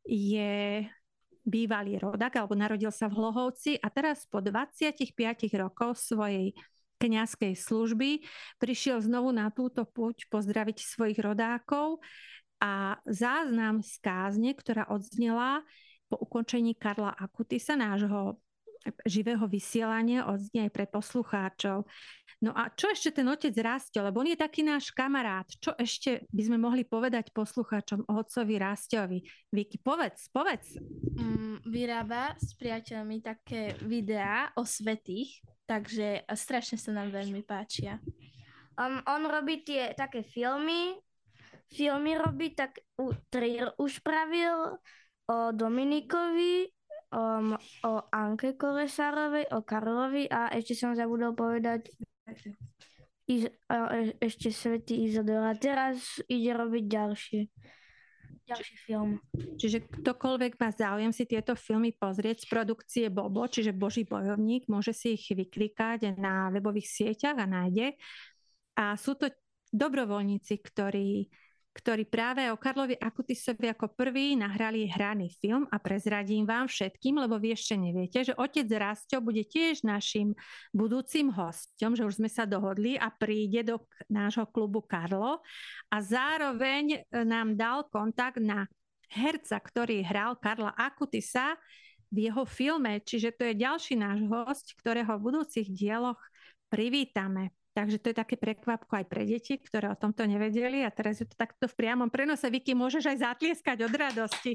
je 0.08 0.82
bývalý 1.44 2.00
rodak, 2.00 2.40
alebo 2.40 2.56
narodil 2.56 2.88
sa 2.88 3.06
v 3.06 3.20
Hlohovci 3.20 3.76
a 3.78 3.92
teraz 3.92 4.24
po 4.24 4.40
25 4.40 5.04
rokov 5.60 6.00
svojej 6.00 6.56
kňazskej 6.98 7.52
služby 7.52 8.24
prišiel 8.56 9.04
znovu 9.04 9.28
na 9.28 9.52
túto 9.52 9.84
púť 9.84 10.24
pozdraviť 10.32 10.80
svojich 10.80 11.20
rodákov 11.20 12.00
a 12.64 12.96
záznam 13.04 13.84
z 13.84 13.94
kázne, 14.00 14.56
ktorá 14.56 14.88
odznela 14.88 15.60
po 16.08 16.16
ukončení 16.16 16.72
Karla 16.72 17.12
Akutisa, 17.12 17.76
nášho 17.76 18.40
živého 19.08 19.44
vysielania, 19.48 20.28
odznie 20.28 20.68
aj 20.68 20.72
pre 20.72 20.86
poslucháčov. 20.88 21.88
No 22.44 22.52
a 22.52 22.68
čo 22.68 22.92
ešte 22.92 23.14
ten 23.20 23.24
otec 23.24 23.56
Rastio, 23.56 24.04
lebo 24.04 24.20
on 24.20 24.28
je 24.28 24.36
taký 24.36 24.60
náš 24.60 24.92
kamarát. 24.92 25.48
Čo 25.48 25.72
ešte 25.80 26.28
by 26.28 26.42
sme 26.44 26.58
mohli 26.60 26.84
povedať 26.84 27.32
poslucháčom 27.32 28.04
o 28.04 28.12
otcovi 28.20 28.60
Rastiovi? 28.60 29.24
Viki, 29.48 29.80
povedz, 29.80 30.28
povedz. 30.28 30.76
Mm, 31.16 31.64
vyrába 31.64 32.36
s 32.36 32.52
priateľmi 32.58 33.24
také 33.24 33.78
videá 33.86 34.52
o 34.60 34.68
svetých, 34.68 35.40
takže 35.64 36.28
strašne 36.36 36.76
sa 36.76 36.92
nám 36.92 37.14
veľmi 37.14 37.40
páčia. 37.48 37.96
Um, 38.76 39.00
on 39.06 39.24
robí 39.30 39.62
tie 39.62 39.94
také 39.94 40.26
filmy, 40.26 40.98
filmy 41.70 42.18
robí, 42.18 42.52
tak 42.52 42.82
u, 42.98 43.14
tri 43.30 43.62
už 43.78 44.02
pravil 44.02 44.76
o 45.30 45.36
Dominikovi, 45.54 46.68
um, 47.14 47.54
o 47.86 47.92
Anke 48.10 48.58
Kolesárovej, 48.58 49.54
o 49.54 49.62
Karlovi 49.62 50.26
a 50.26 50.50
ešte 50.50 50.74
som 50.74 50.98
zabudol 50.98 51.38
povedať 51.38 51.94
Iz, 53.24 53.48
a 53.70 54.04
ešte 54.20 54.52
Svetý 54.52 55.06
Izador. 55.08 55.46
A 55.46 55.54
teraz 55.56 56.20
ide 56.28 56.52
robiť 56.52 56.84
ďalšie 56.84 57.40
ďalší 58.44 58.76
film. 58.84 59.24
Čiže 59.56 59.88
ktokoľvek 59.88 60.60
má 60.60 60.68
záujem 60.68 61.12
si 61.16 61.24
tieto 61.24 61.56
filmy 61.56 61.96
pozrieť 61.96 62.44
z 62.44 62.46
produkcie 62.52 63.04
Bobo, 63.08 63.48
čiže 63.48 63.72
Boží 63.72 64.04
bojovník, 64.04 64.68
môže 64.68 64.92
si 64.92 65.16
ich 65.16 65.32
vyklikať 65.32 66.20
na 66.20 66.52
webových 66.52 66.84
sieťach 66.84 67.40
a 67.40 67.48
nájde. 67.48 67.96
A 68.76 69.00
sú 69.00 69.16
to 69.16 69.32
dobrovoľníci, 69.72 70.60
ktorí 70.60 71.32
ktorí 71.74 72.06
práve 72.06 72.46
o 72.54 72.56
Karlovi 72.56 72.94
Akutisovi 72.94 73.66
ako 73.74 73.98
prvý 73.98 74.38
nahrali 74.38 74.86
hraný 74.86 75.34
film 75.42 75.66
a 75.74 75.82
prezradím 75.82 76.46
vám 76.46 76.70
všetkým, 76.70 77.18
lebo 77.18 77.34
vy 77.42 77.58
ešte 77.58 77.74
neviete, 77.74 78.22
že 78.22 78.38
otec 78.38 78.70
Rasto 78.78 79.18
bude 79.18 79.42
tiež 79.42 79.82
našim 79.82 80.38
budúcim 80.70 81.34
hostom, 81.34 81.98
že 81.98 82.06
už 82.06 82.22
sme 82.22 82.30
sa 82.30 82.46
dohodli 82.46 82.94
a 82.94 83.10
príde 83.10 83.66
do 83.66 83.82
nášho 84.06 84.46
klubu 84.46 84.86
Karlo 84.86 85.42
a 85.90 85.96
zároveň 85.98 86.84
e, 86.94 86.98
nám 87.26 87.58
dal 87.58 87.90
kontakt 87.90 88.38
na 88.38 88.70
herca, 89.10 89.58
ktorý 89.58 90.06
hral 90.06 90.38
Karla 90.38 90.70
Akutisa 90.78 91.58
v 92.14 92.30
jeho 92.30 92.46
filme, 92.46 93.02
čiže 93.02 93.34
to 93.34 93.50
je 93.50 93.58
ďalší 93.58 93.98
náš 93.98 94.22
host, 94.30 94.78
ktorého 94.78 95.18
v 95.18 95.24
budúcich 95.26 95.66
dieloch 95.74 96.22
privítame. 96.70 97.50
Takže 97.74 97.98
to 97.98 98.14
je 98.14 98.16
také 98.16 98.38
prekvapko 98.38 99.02
aj 99.02 99.06
pre 99.10 99.26
deti, 99.26 99.58
ktoré 99.58 99.90
o 99.90 99.98
tomto 99.98 100.22
nevedeli 100.30 100.86
a 100.86 100.94
teraz 100.94 101.18
je 101.18 101.26
to 101.26 101.34
takto 101.34 101.66
v 101.66 101.74
priamom 101.74 102.06
prenose. 102.06 102.46
Vicky, 102.46 102.70
môžeš 102.70 103.10
aj 103.10 103.18
zatlieskať 103.34 103.82
od 103.82 103.94
radosti. 103.98 104.54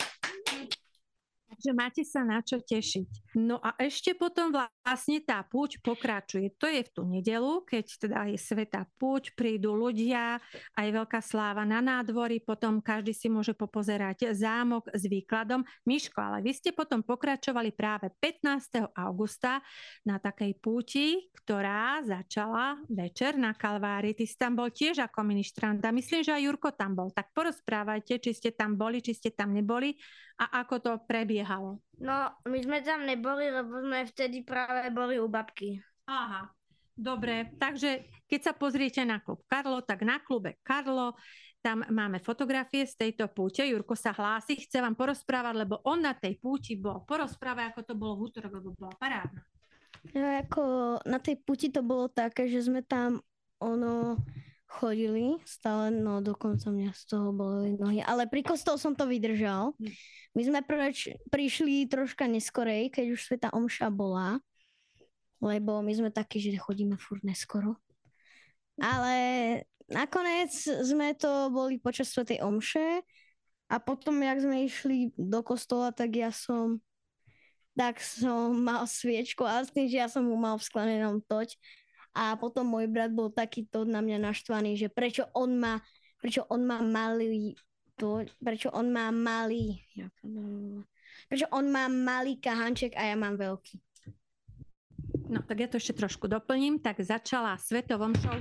Takže 1.59 1.75
máte 1.75 2.07
sa 2.07 2.23
na 2.23 2.39
čo 2.39 2.63
tešiť. 2.63 3.35
No 3.35 3.59
a 3.59 3.75
ešte 3.83 4.15
potom 4.15 4.47
vlastne 4.47 5.19
tá 5.19 5.43
púť 5.43 5.83
pokračuje. 5.83 6.55
To 6.55 6.71
je 6.71 6.87
v 6.87 6.93
tú 6.95 7.03
nedelu, 7.03 7.67
keď 7.67 7.99
teda 7.99 8.31
je 8.31 8.39
sveta 8.39 8.87
púť, 8.95 9.35
prídu 9.35 9.75
ľudia, 9.75 10.39
aj 10.79 10.87
veľká 10.87 11.19
sláva 11.19 11.67
na 11.67 11.83
nádvory, 11.83 12.39
potom 12.39 12.79
každý 12.79 13.11
si 13.11 13.27
môže 13.27 13.51
popozerať 13.51 14.31
zámok 14.31 14.87
s 14.95 15.03
výkladom. 15.03 15.67
Miško, 15.83 16.15
ale 16.15 16.47
vy 16.47 16.55
ste 16.55 16.71
potom 16.71 17.03
pokračovali 17.03 17.75
práve 17.75 18.07
15. 18.23 18.95
augusta 18.95 19.59
na 20.07 20.15
takej 20.15 20.55
púti, 20.63 21.27
ktorá 21.43 21.99
začala 22.07 22.79
večer 22.87 23.35
na 23.35 23.51
Kalvári. 23.51 24.15
Ty 24.15 24.23
si 24.23 24.39
tam 24.39 24.55
bol 24.55 24.71
tiež 24.71 25.03
ako 25.03 25.27
ministranta. 25.27 25.91
Myslím, 25.91 26.23
že 26.23 26.39
aj 26.39 26.43
Jurko 26.47 26.71
tam 26.71 26.95
bol. 26.95 27.11
Tak 27.11 27.35
porozprávajte, 27.35 28.23
či 28.23 28.31
ste 28.31 28.55
tam 28.55 28.79
boli, 28.79 29.03
či 29.03 29.11
ste 29.11 29.35
tam 29.35 29.51
neboli 29.51 29.99
a 30.39 30.63
ako 30.63 30.75
to 30.79 30.91
prebiehalo? 31.03 31.48
No, 31.97 32.29
my 32.45 32.59
sme 32.61 32.85
tam 32.85 33.09
neboli, 33.09 33.49
lebo 33.49 33.81
sme 33.81 34.05
vtedy 34.05 34.45
práve 34.45 34.93
boli 34.93 35.17
u 35.17 35.25
babky. 35.25 35.81
Aha, 36.05 36.49
dobre. 36.93 37.57
Takže 37.57 38.05
keď 38.29 38.39
sa 38.45 38.53
pozriete 38.53 39.01
na 39.01 39.17
klub 39.17 39.41
Karlo, 39.49 39.81
tak 39.81 40.05
na 40.05 40.21
klube 40.21 40.61
Karlo 40.61 41.17
tam 41.59 41.83
máme 41.91 42.23
fotografie 42.23 42.87
z 42.87 42.95
tejto 42.95 43.27
púte. 43.27 43.67
Jurko 43.67 43.91
sa 43.91 44.15
hlási, 44.15 44.63
chce 44.63 44.79
vám 44.79 44.95
porozprávať, 44.95 45.53
lebo 45.59 45.83
on 45.83 45.99
na 45.99 46.15
tej 46.15 46.39
púti 46.39 46.79
bol. 46.79 47.03
Porozprávaj, 47.03 47.75
ako 47.75 47.81
to 47.83 47.93
bolo 47.99 48.13
v 48.15 48.31
útorok, 48.31 48.51
lebo 48.63 48.71
bola 48.79 48.95
parádna. 48.95 49.43
No, 50.15 50.27
ako 50.39 50.63
na 51.03 51.19
tej 51.19 51.35
púti 51.43 51.67
to 51.67 51.83
bolo 51.83 52.07
také, 52.07 52.47
že 52.47 52.63
sme 52.63 52.79
tam 52.79 53.19
ono 53.59 54.15
chodili 54.69 55.41
stále, 55.49 55.89
no 55.89 56.21
dokonca 56.21 56.69
mňa 56.69 56.93
z 56.93 57.03
toho 57.09 57.33
boli 57.33 57.73
nohy. 57.73 58.05
Ale 58.05 58.29
pri 58.29 58.45
kostol 58.45 58.77
som 58.77 58.93
to 58.93 59.09
vydržal. 59.09 59.73
Hm. 59.81 59.93
My 60.37 60.41
sme 60.45 60.59
preč, 60.61 61.09
prišli 61.33 61.89
troška 61.89 62.29
neskorej, 62.29 62.93
keď 62.93 63.05
už 63.17 63.19
Sveta 63.25 63.49
Omša 63.49 63.89
bola, 63.89 64.37
lebo 65.41 65.81
my 65.81 65.91
sme 65.97 66.09
takí, 66.13 66.37
že 66.37 66.53
chodíme 66.61 67.01
furt 67.01 67.25
neskoro. 67.25 67.81
Ale 68.77 69.15
nakoniec 69.89 70.53
sme 70.63 71.17
to 71.17 71.49
boli 71.49 71.81
počas 71.81 72.13
Svetej 72.13 72.45
Omše 72.45 73.01
a 73.73 73.75
potom, 73.81 74.21
jak 74.21 74.37
sme 74.39 74.69
išli 74.69 75.11
do 75.17 75.41
kostola, 75.41 75.89
tak 75.89 76.13
ja 76.13 76.29
som 76.29 76.77
tak 77.79 78.03
som 78.03 78.59
mal 78.59 78.83
sviečku 78.83 79.47
a 79.47 79.63
s 79.63 79.71
tým, 79.71 79.87
že 79.87 80.03
ja 80.03 80.11
som 80.11 80.27
mu 80.27 80.35
mal 80.35 80.59
v 80.59 80.67
sklenenom 80.67 81.23
toť 81.23 81.55
a 82.13 82.33
potom 82.35 82.65
môj 82.65 82.89
brat 82.89 83.13
bol 83.13 83.29
takýto 83.29 83.85
na 83.85 84.01
mňa 84.01 84.31
naštvaný, 84.31 84.75
že 84.75 84.87
prečo 84.89 85.29
on 85.37 85.57
má, 85.57 85.77
prečo 86.17 86.45
on 86.49 86.65
má 86.65 86.81
malý, 86.81 87.53
to, 87.95 88.25
prečo 88.41 88.73
on 88.73 88.89
má 88.89 89.13
malý, 89.13 89.77
prečo 91.29 91.45
on 91.53 91.69
má 91.69 91.85
malý 91.85 92.41
kahanček 92.41 92.97
a 92.97 93.13
ja 93.13 93.15
mám 93.15 93.37
veľký. 93.37 93.77
No 95.29 95.45
tak 95.45 95.61
ja 95.61 95.67
to 95.69 95.77
ešte 95.77 96.01
trošku 96.01 96.25
doplním. 96.25 96.81
Tak 96.81 97.05
začala 97.05 97.53
svetovom 97.57 98.17
show 98.17 98.33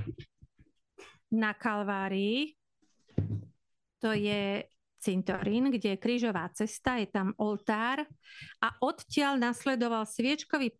na 1.29 1.53
Kalvárii. 1.53 2.57
To 4.01 4.09
je 4.15 4.65
cintorín, 4.99 5.71
kde 5.71 5.95
je 5.95 6.01
krížová 6.01 6.49
cesta, 6.51 6.99
je 6.99 7.07
tam 7.07 7.31
oltár 7.39 8.03
a 8.59 8.67
odtiaľ 8.83 9.39
nasledoval 9.39 10.03
sviečkový 10.03 10.75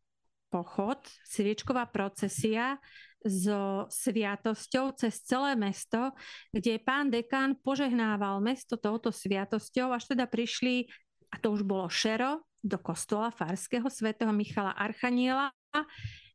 pochod, 0.50 1.00
sviečková 1.24 1.88
procesia 1.88 2.82
so 3.24 3.86
sviatosťou 3.92 4.96
cez 4.96 5.22
celé 5.24 5.54
mesto, 5.56 6.12
kde 6.52 6.80
pán 6.80 7.12
dekán 7.12 7.56
požehnával 7.60 8.40
mesto 8.40 8.80
touto 8.80 9.12
sviatosťou, 9.12 9.92
až 9.92 10.10
teda 10.16 10.26
prišli, 10.26 10.88
a 11.30 11.36
to 11.38 11.54
už 11.54 11.68
bolo 11.68 11.88
šero, 11.92 12.44
do 12.60 12.76
kostola 12.76 13.32
farského 13.32 13.88
svätého 13.88 14.32
Michala 14.36 14.76
Archaniela, 14.76 15.52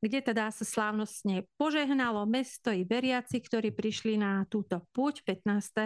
kde 0.01 0.21
teda 0.25 0.49
sa 0.49 0.65
slávnostne 0.65 1.45
požehnalo 1.61 2.25
mesto 2.25 2.73
i 2.73 2.85
veriaci, 2.85 3.45
ktorí 3.45 3.73
prišli 3.77 4.17
na 4.17 4.49
túto 4.49 4.85
púť 4.97 5.21
15. 5.25 5.85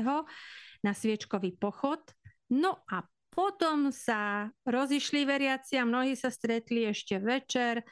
na 0.82 0.92
sviečkový 0.94 1.58
pochod. 1.58 2.02
No 2.50 2.82
a 2.86 3.02
potom 3.34 3.94
sa 3.94 4.50
rozišli 4.66 5.22
veriaci 5.22 5.78
a 5.78 5.86
mnohí 5.86 6.18
sa 6.18 6.30
stretli 6.30 6.90
ešte 6.90 7.22
večer 7.22 7.86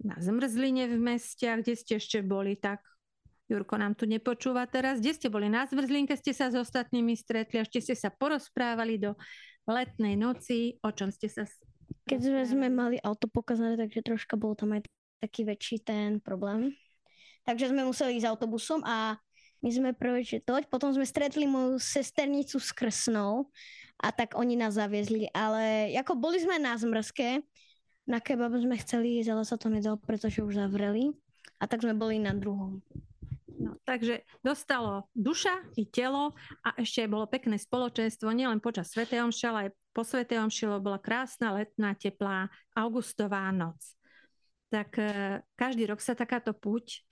na 0.00 0.16
zmrzline 0.16 0.88
v 0.88 0.98
meste, 0.98 1.44
a 1.44 1.60
kde 1.60 1.76
ste 1.76 2.00
ešte 2.00 2.24
boli, 2.24 2.56
tak 2.56 2.80
Jurko 3.50 3.76
nám 3.76 3.92
tu 3.92 4.08
nepočúva 4.08 4.64
teraz. 4.64 5.02
Kde 5.02 5.12
ste 5.12 5.28
boli? 5.28 5.52
Na 5.52 5.68
zmrzlinke, 5.68 6.16
ste 6.16 6.32
sa 6.32 6.48
s 6.48 6.56
ostatnými 6.56 7.12
stretli 7.12 7.60
a 7.60 7.64
ešte 7.68 7.84
ste 7.84 7.94
sa 7.98 8.08
porozprávali 8.08 8.96
do 8.96 9.12
letnej 9.68 10.16
noci, 10.16 10.80
o 10.80 10.90
čom 10.90 11.12
ste 11.12 11.28
sa... 11.28 11.44
Keď 12.08 12.18
sme, 12.18 12.42
sme 12.48 12.66
mali 12.72 12.96
auto 13.04 13.28
pokazané, 13.28 13.76
takže 13.76 14.00
troška 14.00 14.34
bol 14.40 14.56
tam 14.56 14.74
aj 14.74 14.88
taký 15.20 15.44
väčší 15.44 15.84
ten 15.84 16.18
problém. 16.18 16.72
Takže 17.44 17.70
sme 17.70 17.86
museli 17.86 18.16
ísť 18.18 18.26
autobusom 18.26 18.80
a 18.82 19.20
my 19.62 19.70
sme 19.70 19.90
prvé 19.94 20.26
toť, 20.26 20.66
potom 20.66 20.90
sme 20.90 21.06
stretli 21.06 21.46
moju 21.46 21.78
sesternicu 21.78 22.58
s 22.58 22.74
krsnou 22.74 23.46
a 24.02 24.10
tak 24.10 24.34
oni 24.34 24.58
nás 24.58 24.74
zaviezli, 24.74 25.30
ale 25.30 25.94
ako 25.94 26.18
boli 26.18 26.42
sme 26.42 26.58
na 26.58 26.74
zmrzke, 26.74 27.46
na 28.08 28.18
kebab 28.18 28.54
sme 28.58 28.76
chceli 28.82 29.22
ísť, 29.22 29.28
ale 29.32 29.42
sa 29.46 29.56
to 29.56 29.70
nedalo, 29.70 29.98
pretože 29.98 30.42
už 30.42 30.58
zavreli 30.58 31.14
a 31.62 31.70
tak 31.70 31.86
sme 31.86 31.94
boli 31.94 32.18
na 32.18 32.34
druhom. 32.34 32.82
No, 33.62 33.78
takže 33.86 34.26
dostalo 34.42 35.06
duša 35.14 35.54
i 35.78 35.86
telo 35.86 36.34
a 36.66 36.74
ešte 36.82 37.06
bolo 37.06 37.30
pekné 37.30 37.60
spoločenstvo, 37.60 38.34
nielen 38.34 38.58
počas 38.58 38.90
Sv. 38.90 39.06
Omši, 39.06 39.44
ale 39.46 39.58
aj 39.66 39.70
po 39.94 40.02
Sv. 40.02 40.26
Omši, 40.26 40.82
bola 40.82 40.98
krásna 40.98 41.54
letná, 41.54 41.94
teplá 41.94 42.50
augustová 42.74 43.54
noc 43.54 43.78
tak 44.72 44.96
e, 44.96 45.44
každý 45.52 45.92
rok 45.92 46.00
sa 46.00 46.16
takáto 46.16 46.56
puť 46.56 47.04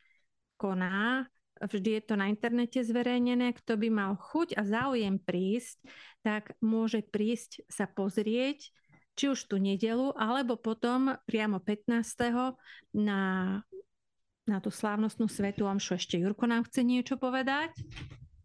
koná. 0.57 1.29
Vždy 1.61 2.01
je 2.01 2.03
to 2.09 2.17
na 2.17 2.33
internete 2.33 2.81
zverejnené. 2.81 3.53
Kto 3.53 3.77
by 3.77 3.89
mal 3.93 4.13
chuť 4.17 4.57
a 4.57 4.65
záujem 4.65 5.21
prísť, 5.21 5.77
tak 6.25 6.57
môže 6.65 7.05
prísť 7.05 7.69
sa 7.69 7.85
pozrieť, 7.85 8.73
či 9.21 9.29
už 9.29 9.53
tú 9.53 9.61
nedelu, 9.61 10.17
alebo 10.17 10.57
potom 10.57 11.13
priamo 11.29 11.61
15. 11.61 12.57
na, 12.97 13.21
na 14.49 14.57
tú 14.65 14.73
slávnostnú 14.73 15.29
svetu 15.29 15.69
omšu. 15.69 16.01
Ešte 16.01 16.17
Jurko 16.17 16.49
nám 16.49 16.65
chce 16.65 16.81
niečo 16.81 17.21
povedať? 17.21 17.77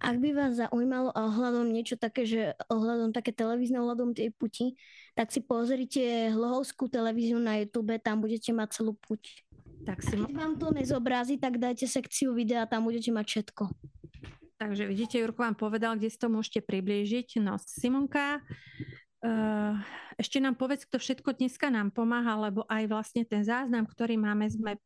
Ak 0.04 0.20
by 0.20 0.36
vás 0.36 0.60
zaujímalo 0.60 1.16
ohľadom 1.16 1.72
niečo 1.72 1.96
také, 1.96 2.28
že 2.28 2.60
ohľadom 2.68 3.16
také 3.16 3.32
televízne 3.32 3.80
ohľadom 3.80 4.12
tej 4.12 4.36
puti, 4.36 4.76
tak 5.16 5.32
si 5.32 5.40
pozrite 5.40 6.36
Hlohovskú 6.36 6.92
televíziu 6.92 7.40
na 7.40 7.64
YouTube, 7.64 7.96
tam 8.04 8.20
budete 8.20 8.52
mať 8.52 8.76
celú 8.76 9.00
puť. 9.00 9.48
Tak 9.88 10.04
si... 10.04 10.20
Keď 10.20 10.36
vám 10.36 10.60
to 10.60 10.76
nezobrazí, 10.76 11.40
tak 11.40 11.56
dajte 11.56 11.88
sekciu 11.88 12.36
videa, 12.36 12.68
tam 12.68 12.84
budete 12.84 13.16
mať 13.16 13.26
všetko. 13.32 13.64
Takže 14.60 14.84
vidíte, 14.92 15.24
Jurko 15.24 15.48
vám 15.48 15.56
povedal, 15.56 15.96
kde 15.96 16.12
si 16.12 16.20
to 16.20 16.28
môžete 16.28 16.68
priblížiť. 16.68 17.40
No, 17.40 17.56
Simonka, 17.60 18.44
ešte 20.16 20.38
nám 20.40 20.56
povedz, 20.56 20.88
kto 20.88 20.98
všetko 21.00 21.36
dneska 21.36 21.68
nám 21.72 21.92
pomáha, 21.92 22.40
lebo 22.40 22.64
aj 22.70 22.84
vlastne 22.88 23.24
ten 23.28 23.44
záznam, 23.44 23.84
ktorý 23.84 24.16
máme, 24.20 24.48
sme 24.48 24.80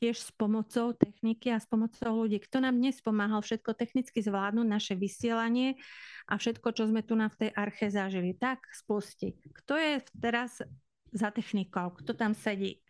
tiež 0.00 0.16
s 0.16 0.30
pomocou 0.32 0.96
techniky 0.96 1.52
a 1.52 1.60
s 1.60 1.68
pomocou 1.68 2.24
ľudí. 2.24 2.40
Kto 2.40 2.64
nám 2.64 2.80
dnes 2.80 3.04
pomáhal 3.04 3.44
všetko 3.44 3.76
technicky 3.76 4.24
zvládnuť 4.24 4.66
naše 4.66 4.94
vysielanie 4.96 5.76
a 6.24 6.40
všetko, 6.40 6.72
čo 6.72 6.88
sme 6.88 7.04
tu 7.04 7.12
na 7.20 7.28
v 7.28 7.46
tej 7.46 7.50
arche 7.52 7.92
zažili. 7.92 8.32
Tak, 8.32 8.64
spusti. 8.72 9.36
Kto 9.60 9.76
je 9.76 10.00
teraz 10.16 10.64
za 11.12 11.28
technikou? 11.28 11.92
Kto 12.00 12.16
tam 12.16 12.32
sedí? 12.32 12.80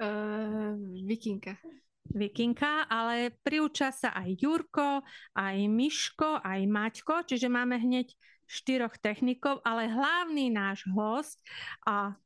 Uh, 0.00 0.72
Vikinka. 1.04 1.60
Vikinka, 2.04 2.88
ale 2.88 3.32
priúča 3.44 3.92
sa 3.92 4.16
aj 4.16 4.36
Jurko, 4.40 5.04
aj 5.36 5.56
Miško, 5.68 6.40
aj 6.40 6.60
Maťko, 6.68 7.24
čiže 7.28 7.48
máme 7.52 7.80
hneď 7.80 8.12
štyroch 8.46 8.96
technikov, 9.00 9.60
ale 9.64 9.88
hlavný 9.88 10.52
náš 10.52 10.84
host 10.92 11.40
a 11.84 12.16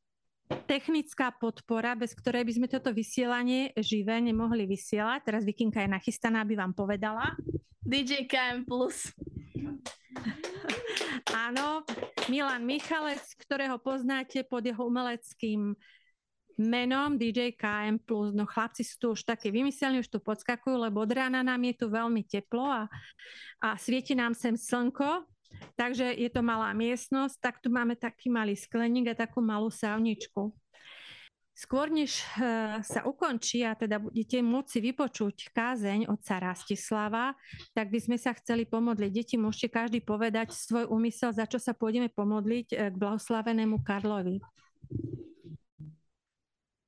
technická 0.64 1.28
podpora, 1.30 1.92
bez 1.92 2.16
ktorej 2.16 2.44
by 2.48 2.52
sme 2.56 2.68
toto 2.68 2.90
vysielanie 2.90 3.76
živé 3.76 4.20
nemohli 4.24 4.64
vysielať. 4.64 5.28
Teraz 5.28 5.42
Vikinka 5.44 5.84
je 5.84 5.92
nachystaná, 5.92 6.42
aby 6.42 6.56
vám 6.56 6.72
povedala. 6.72 7.36
DJ 7.84 8.24
KM+. 8.24 8.64
Áno, 11.32 11.84
Milan 12.32 12.64
Michalec, 12.64 13.24
ktorého 13.40 13.76
poznáte 13.80 14.44
pod 14.44 14.64
jeho 14.64 14.88
umeleckým 14.88 15.76
menom 16.58 17.14
DJ 17.14 17.54
KM+. 17.54 18.02
No 18.34 18.44
chlapci 18.48 18.82
sú 18.82 18.94
tu 18.98 19.06
už 19.14 19.22
také 19.22 19.54
vymyselní, 19.54 20.02
už 20.02 20.10
tu 20.10 20.18
podskakujú, 20.18 20.74
lebo 20.74 21.04
od 21.04 21.12
rána 21.14 21.44
nám 21.46 21.62
je 21.70 21.74
tu 21.78 21.86
veľmi 21.86 22.26
teplo 22.26 22.66
a, 22.66 22.90
a 23.62 23.68
svieti 23.78 24.18
nám 24.18 24.34
sem 24.34 24.58
slnko, 24.58 25.22
Takže 25.78 26.10
je 26.14 26.28
to 26.30 26.42
malá 26.42 26.74
miestnosť, 26.74 27.36
tak 27.38 27.54
tu 27.62 27.70
máme 27.70 27.94
taký 27.94 28.28
malý 28.28 28.58
skleník 28.58 29.14
a 29.14 29.20
takú 29.26 29.38
malú 29.38 29.70
sávničku. 29.70 30.50
Skôr 31.58 31.90
než 31.90 32.22
eh, 32.38 32.78
sa 32.86 33.02
ukončí 33.02 33.66
a 33.66 33.74
teda 33.74 33.98
budete 33.98 34.38
môcť 34.38 34.78
vypočuť 34.78 35.50
kázeň 35.50 36.06
otca 36.06 36.38
Rastislava, 36.38 37.34
tak 37.74 37.90
by 37.90 37.98
sme 37.98 38.14
sa 38.14 38.30
chceli 38.38 38.62
pomodliť. 38.62 39.10
Deti, 39.10 39.34
môžete 39.34 39.74
každý 39.74 39.98
povedať 39.98 40.54
svoj 40.54 40.86
úmysel, 40.86 41.34
za 41.34 41.50
čo 41.50 41.58
sa 41.58 41.74
pôjdeme 41.74 42.14
pomodliť 42.14 42.66
eh, 42.70 42.90
k 42.90 42.94
blahoslavenému 42.94 43.82
Karlovi. 43.82 44.38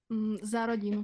Mm, 0.07 0.39
za 0.39 0.71
rodinu. 0.71 1.03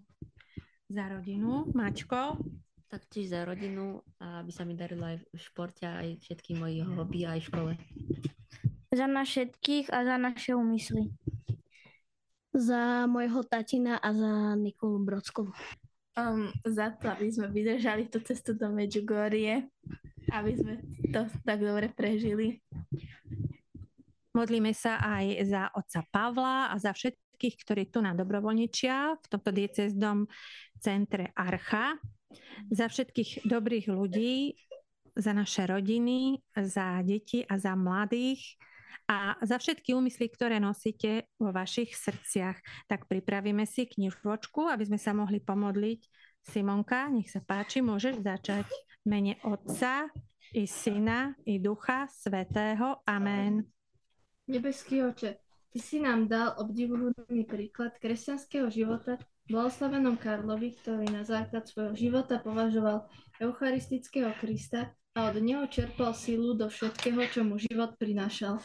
Za 0.87 1.05
rodinu. 1.11 1.67
Maťko? 1.75 2.39
Taktiež 2.87 3.35
za 3.35 3.43
rodinu 3.43 4.01
a 4.23 4.41
aby 4.41 4.51
sa 4.55 4.63
mi 4.63 4.79
darilo 4.79 5.07
aj 5.07 5.19
v 5.19 5.39
športe, 5.39 5.85
aj 5.87 6.23
všetky 6.23 6.55
moji 6.55 6.87
hobby, 6.87 7.27
aj 7.27 7.41
v 7.43 7.49
škole. 7.51 7.73
Za 8.95 9.07
nás 9.11 9.27
všetkých 9.29 9.91
a 9.91 9.99
za 10.07 10.17
naše 10.17 10.55
úmysly. 10.55 11.11
Za 12.57 13.05
mojho 13.11 13.45
tatina 13.45 14.01
a 14.01 14.09
za 14.15 14.57
Nikolu 14.57 15.03
Brodskovú. 15.05 15.53
Um, 16.17 16.49
za 16.65 16.97
to, 16.97 17.13
aby 17.13 17.29
sme 17.29 17.53
vydržali 17.53 18.09
tú 18.09 18.25
cestu 18.25 18.57
do 18.57 18.73
Medjugorje, 18.73 19.69
aby 20.33 20.53
sme 20.57 20.81
to 21.13 21.29
tak 21.45 21.61
dobre 21.61 21.93
prežili. 21.93 22.65
Modlíme 24.33 24.73
sa 24.73 24.97
aj 25.01 25.27
za 25.45 25.63
otca 25.77 26.01
Pavla 26.09 26.73
a 26.73 26.75
za 26.81 26.97
všetkých, 26.97 27.57
ktorí 27.61 27.83
tu 27.93 28.01
na 28.01 28.17
dobrovoľničia 28.17 29.21
v 29.21 29.27
tomto 29.29 29.53
dieceznom 29.53 30.25
centre 30.81 31.37
Archa 31.37 32.01
za 32.71 32.87
všetkých 32.89 33.49
dobrých 33.49 33.87
ľudí, 33.91 34.57
za 35.17 35.33
naše 35.33 35.65
rodiny, 35.65 36.45
za 36.53 37.01
deti 37.01 37.41
a 37.49 37.57
za 37.57 37.73
mladých 37.73 38.61
a 39.09 39.39
za 39.41 39.57
všetky 39.57 39.95
úmysly, 39.97 40.29
ktoré 40.29 40.61
nosíte 40.61 41.31
vo 41.41 41.55
vašich 41.55 41.95
srdciach. 41.97 42.59
Tak 42.91 43.09
pripravíme 43.09 43.65
si 43.65 43.89
knižočku, 43.89 44.69
aby 44.69 44.85
sme 44.85 44.99
sa 45.01 45.17
mohli 45.17 45.41
pomodliť. 45.41 46.01
Simonka, 46.47 47.11
nech 47.11 47.33
sa 47.33 47.43
páči, 47.43 47.83
môžeš 47.83 48.23
začať 48.23 48.67
mene 49.03 49.35
Otca 49.43 50.07
i 50.55 50.63
Syna 50.67 51.35
i 51.43 51.59
Ducha 51.59 52.07
Svetého. 52.07 53.03
Amen. 53.03 53.67
Nebeský 54.47 55.03
oče, 55.03 55.43
Ty 55.77 55.85
si 55.85 56.01
nám 56.01 56.25
dal 56.25 56.57
obdivuhodný 56.57 57.45
príklad 57.45 57.93
kresťanského 58.01 58.73
života 58.73 59.21
blahoslavenom 59.47 60.19
Karlovi, 60.19 60.75
ktorý 60.83 61.07
na 61.11 61.23
základ 61.23 61.67
svojho 61.67 61.95
života 61.95 62.43
považoval 62.43 63.07
eucharistického 63.39 64.35
Krista 64.43 64.95
a 65.17 65.33
od 65.33 65.39
neho 65.41 65.65
čerpal 65.71 66.13
sílu 66.13 66.53
do 66.59 66.67
všetkého, 66.69 67.21
čo 67.31 67.41
mu 67.47 67.57
život 67.57 67.95
prinášal. 67.97 68.61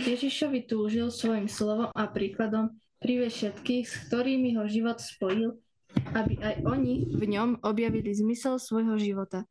Ježišovi 0.00 0.64
túžil 0.64 1.12
svojim 1.12 1.50
slovom 1.50 1.92
a 1.92 2.08
príkladom 2.08 2.72
priviesť 3.02 3.36
všetkých, 3.36 3.84
s 3.84 3.94
ktorými 4.08 4.56
ho 4.56 4.64
život 4.70 5.02
spojil, 5.02 5.58
aby 6.16 6.40
aj 6.40 6.54
oni 6.64 7.12
v 7.12 7.22
ňom 7.28 7.60
objavili 7.60 8.14
zmysel 8.14 8.56
svojho 8.56 8.96
života. 8.96 9.44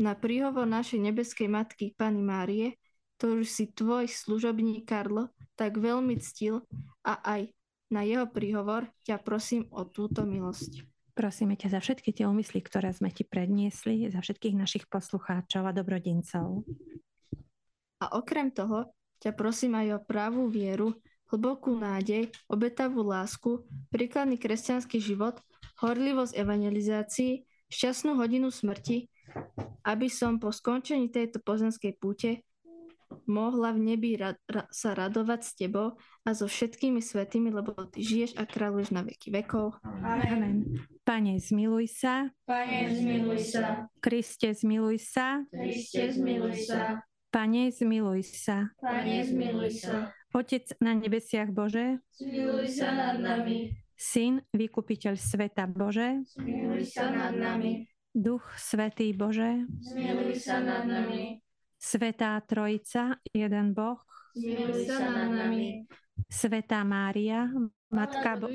Na 0.00 0.18
príhovor 0.18 0.66
našej 0.66 0.98
nebeskej 0.98 1.46
matky 1.46 1.94
Pany 1.94 2.20
Márie, 2.20 2.76
ktorú 3.20 3.44
si 3.44 3.68
tvoj 3.70 4.08
služobník 4.08 4.88
Karlo 4.88 5.30
tak 5.54 5.76
veľmi 5.76 6.16
ctil 6.18 6.64
a 7.04 7.20
aj 7.20 7.52
na 7.90 8.06
jeho 8.06 8.30
príhovor 8.30 8.86
ťa 9.02 9.18
prosím 9.20 9.66
o 9.74 9.82
túto 9.84 10.22
milosť. 10.22 10.86
Prosíme 11.12 11.58
ťa 11.58 11.76
za 11.76 11.80
všetky 11.82 12.14
tie 12.14 12.24
úmysly, 12.24 12.62
ktoré 12.62 12.94
sme 12.94 13.10
ti 13.10 13.26
predniesli, 13.26 14.08
za 14.08 14.22
všetkých 14.22 14.56
našich 14.56 14.84
poslucháčov 14.86 15.66
a 15.68 15.74
dobrodincov. 15.74 16.64
A 18.00 18.16
okrem 18.16 18.48
toho 18.54 18.94
ťa 19.20 19.36
prosím 19.36 19.76
aj 19.76 20.00
o 20.00 20.04
pravú 20.06 20.48
vieru, 20.48 20.96
hlbokú 21.28 21.76
nádej, 21.76 22.32
obetavú 22.48 23.04
lásku, 23.04 23.66
príkladný 23.92 24.40
kresťanský 24.40 24.98
život, 24.98 25.38
horlivosť 25.84 26.34
evangelizácii, 26.34 27.44
šťastnú 27.70 28.16
hodinu 28.18 28.48
smrti, 28.50 29.06
aby 29.86 30.08
som 30.10 30.42
po 30.42 30.50
skončení 30.50 31.12
tejto 31.12 31.38
pozemskej 31.42 31.92
púte 32.00 32.42
mohla 33.26 33.74
v 33.74 33.94
nebi 33.94 34.16
ra- 34.16 34.38
ra- 34.46 34.68
sa 34.70 34.94
radovať 34.94 35.40
s 35.42 35.52
tebou 35.54 35.98
a 36.26 36.30
so 36.34 36.46
všetkými 36.46 37.02
svetými, 37.02 37.50
lebo 37.50 37.74
ty 37.90 38.02
žiješ 38.02 38.38
a 38.38 38.46
kráľuješ 38.46 38.90
na 38.94 39.02
veky 39.02 39.30
vekov. 39.30 39.78
Amen. 39.84 40.66
Pane, 41.02 41.38
zmiluj 41.38 41.90
sa. 41.90 42.30
Pane, 42.46 42.94
zmiluj 42.94 43.40
sa. 43.42 43.90
Kriste, 43.98 44.54
zmiluj 44.54 44.98
sa. 45.02 45.42
Kriste, 45.50 46.14
zmiluj 46.14 46.66
sa. 46.66 47.02
Pane, 47.30 47.70
zmiluj 47.70 48.26
sa. 48.26 48.74
Pane, 48.82 49.22
zmiluj 49.26 49.70
sa. 49.82 50.10
Otec 50.30 50.62
na 50.78 50.94
nebesiach 50.94 51.50
Bože, 51.50 51.98
Zmiluj 52.14 52.70
sa 52.70 52.94
nad 52.94 53.18
nami. 53.18 53.74
Syn, 53.98 54.46
vykupiteľ 54.54 55.18
sveta 55.18 55.66
Bože, 55.66 56.22
Zmiluj 56.38 56.86
sa 56.86 57.10
nad 57.10 57.34
nami. 57.34 57.90
Duch 58.14 58.46
Svetý 58.54 59.10
Bože, 59.10 59.66
Zmiluj 59.82 60.38
sa 60.38 60.62
nad 60.62 60.86
nami. 60.86 61.42
Svetá 61.80 62.36
Trojica, 62.44 63.16
jeden 63.32 63.72
Boh, 63.72 64.04
Zmiluj 64.36 64.86
sa 64.86 65.10
nad 65.10 65.32
nami. 65.32 65.88
Svetá 66.30 66.86
Mária, 66.86 67.50
Matka 67.90 68.38
Bo-. 68.38 68.52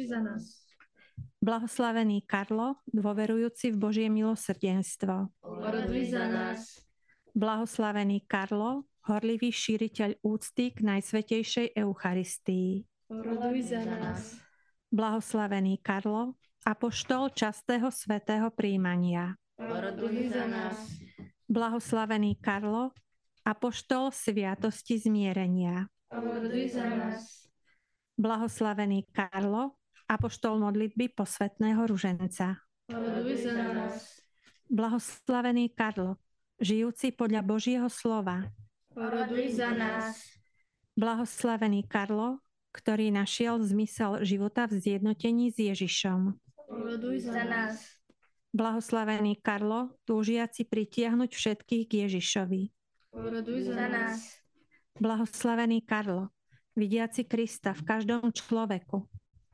Blahoslavený 1.44 2.24
Karlo, 2.24 2.80
dôverujúci 2.88 3.76
v 3.76 3.78
Božie 3.78 4.08
milosrdenstvo. 4.08 5.36
Oroduj 5.44 6.16
za 6.16 6.26
nás. 6.32 6.80
Blahoslavený 7.36 8.24
Karlo, 8.24 8.88
horlivý 9.04 9.52
šíriteľ 9.52 10.24
úcty 10.24 10.72
k 10.72 10.80
najsvetejšej 10.86 11.76
Eucharistii. 11.76 12.88
Oroduj 13.12 13.74
za 13.76 13.84
nás. 13.84 14.40
Blahoslavený 14.90 15.84
Karlo, 15.84 16.40
apoštol 16.64 17.36
častého 17.36 17.92
svetého 17.92 18.48
príjmania. 18.56 19.36
Oroduj 19.60 20.32
za 20.32 20.48
nás. 20.48 20.78
Blahoslavený 21.46 22.40
Karlo, 22.40 22.96
apoštol 23.46 24.10
sviatosti 24.10 24.98
zmierenia. 24.98 25.86
Za 26.74 26.88
nás. 26.90 27.46
Blahoslavený 28.18 29.06
Karlo, 29.14 29.78
apoštol 30.10 30.58
modlitby 30.58 31.14
posvetného 31.14 31.86
ruženca. 31.86 32.60
Za 32.90 33.54
nás. 33.54 34.26
Blahoslavený 34.66 35.78
Karlo, 35.78 36.18
žijúci 36.58 37.14
podľa 37.14 37.46
Božieho 37.46 37.88
slova. 37.88 38.50
Oroduj 38.98 39.62
za 39.62 39.70
nás. 39.76 40.18
Blahoslavený 40.96 41.86
Karlo, 41.86 42.40
ktorý 42.72 43.12
našiel 43.12 43.60
zmysel 43.62 44.24
života 44.24 44.66
v 44.68 44.80
zjednotení 44.80 45.52
s 45.52 45.60
Ježišom. 45.60 46.36
Oroduj 46.72 47.30
Za 47.30 47.44
nás. 47.46 48.00
Blahoslavený 48.56 49.44
Karlo, 49.44 50.00
túžiaci 50.08 50.64
pritiahnuť 50.64 51.36
všetkých 51.36 51.86
k 51.88 51.94
Ježišovi. 52.08 52.75
Oroduj 53.16 53.72
Za 53.72 53.88
nás. 53.88 54.44
Blahoslavený 55.00 55.88
Karlo, 55.88 56.36
vidiaci 56.76 57.24
Krista 57.24 57.72
v 57.72 57.88
každom 57.88 58.28
človeku. 58.28 59.08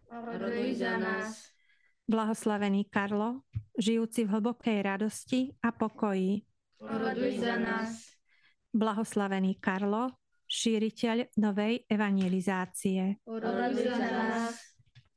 Oroduj 0.10 0.82
za 0.82 0.98
nás. 0.98 1.54
Blahoslavený 2.10 2.90
Karlo, 2.90 3.46
žijúci 3.78 4.26
v 4.26 4.34
hlbokej 4.34 4.82
radosti 4.82 5.54
a 5.62 5.70
pokoji. 5.70 6.42
Oroduj 6.82 7.38
za 7.38 7.62
nás. 7.62 8.18
Blahoslavený 8.74 9.62
Karlo, 9.62 10.10
šíriteľ 10.50 11.38
novej 11.38 11.86
evangelizácie. 11.86 13.22
Oroduj 13.30 13.94
za 13.94 14.10
nás. 14.10 14.58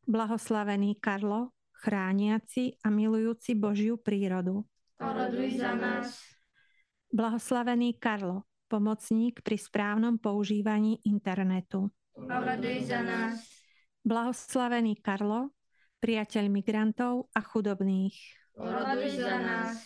Blahoslavený 0.05 1.01
Karlo, 1.01 1.57
chrániaci 1.81 2.77
a 2.85 2.93
milujúci 2.93 3.57
Božiu 3.57 3.97
prírodu. 3.97 4.69
Oroduj 5.01 5.57
za 5.57 5.73
nás. 5.73 6.34
Blahoslavený 7.15 8.03
Karlo, 8.03 8.43
pomocník 8.67 9.39
pri 9.47 9.55
správnom 9.55 10.19
používaní 10.19 10.99
internetu. 11.07 11.87
Oroduj 12.19 12.91
za 12.91 13.07
nás. 13.07 13.39
Blahoslavený 14.03 14.99
Karlo, 14.99 15.55
priateľ 16.03 16.51
migrantov 16.51 17.31
a 17.31 17.39
chudobných. 17.39 18.19
Oroduj 18.59 19.23
za 19.23 19.39
nás. 19.39 19.79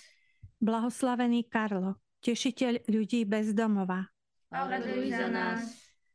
Blahoslavený 0.56 1.52
Karlo, 1.52 2.00
tešiteľ 2.24 2.88
ľudí 2.88 3.28
bez 3.28 3.52
domova. 3.52 4.08
Oroduj 4.48 5.12
za 5.12 5.28
nás. 5.28 5.68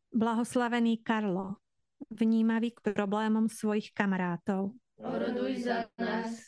Blahoslavený 0.09 1.05
Karlo, 1.05 1.61
vnímavý 2.09 2.73
k 2.73 2.89
problémom 2.89 3.45
svojich 3.53 3.93
kamarátov. 3.93 4.73
Oroduj 4.97 5.61
za 5.61 5.85
nás. 5.93 6.41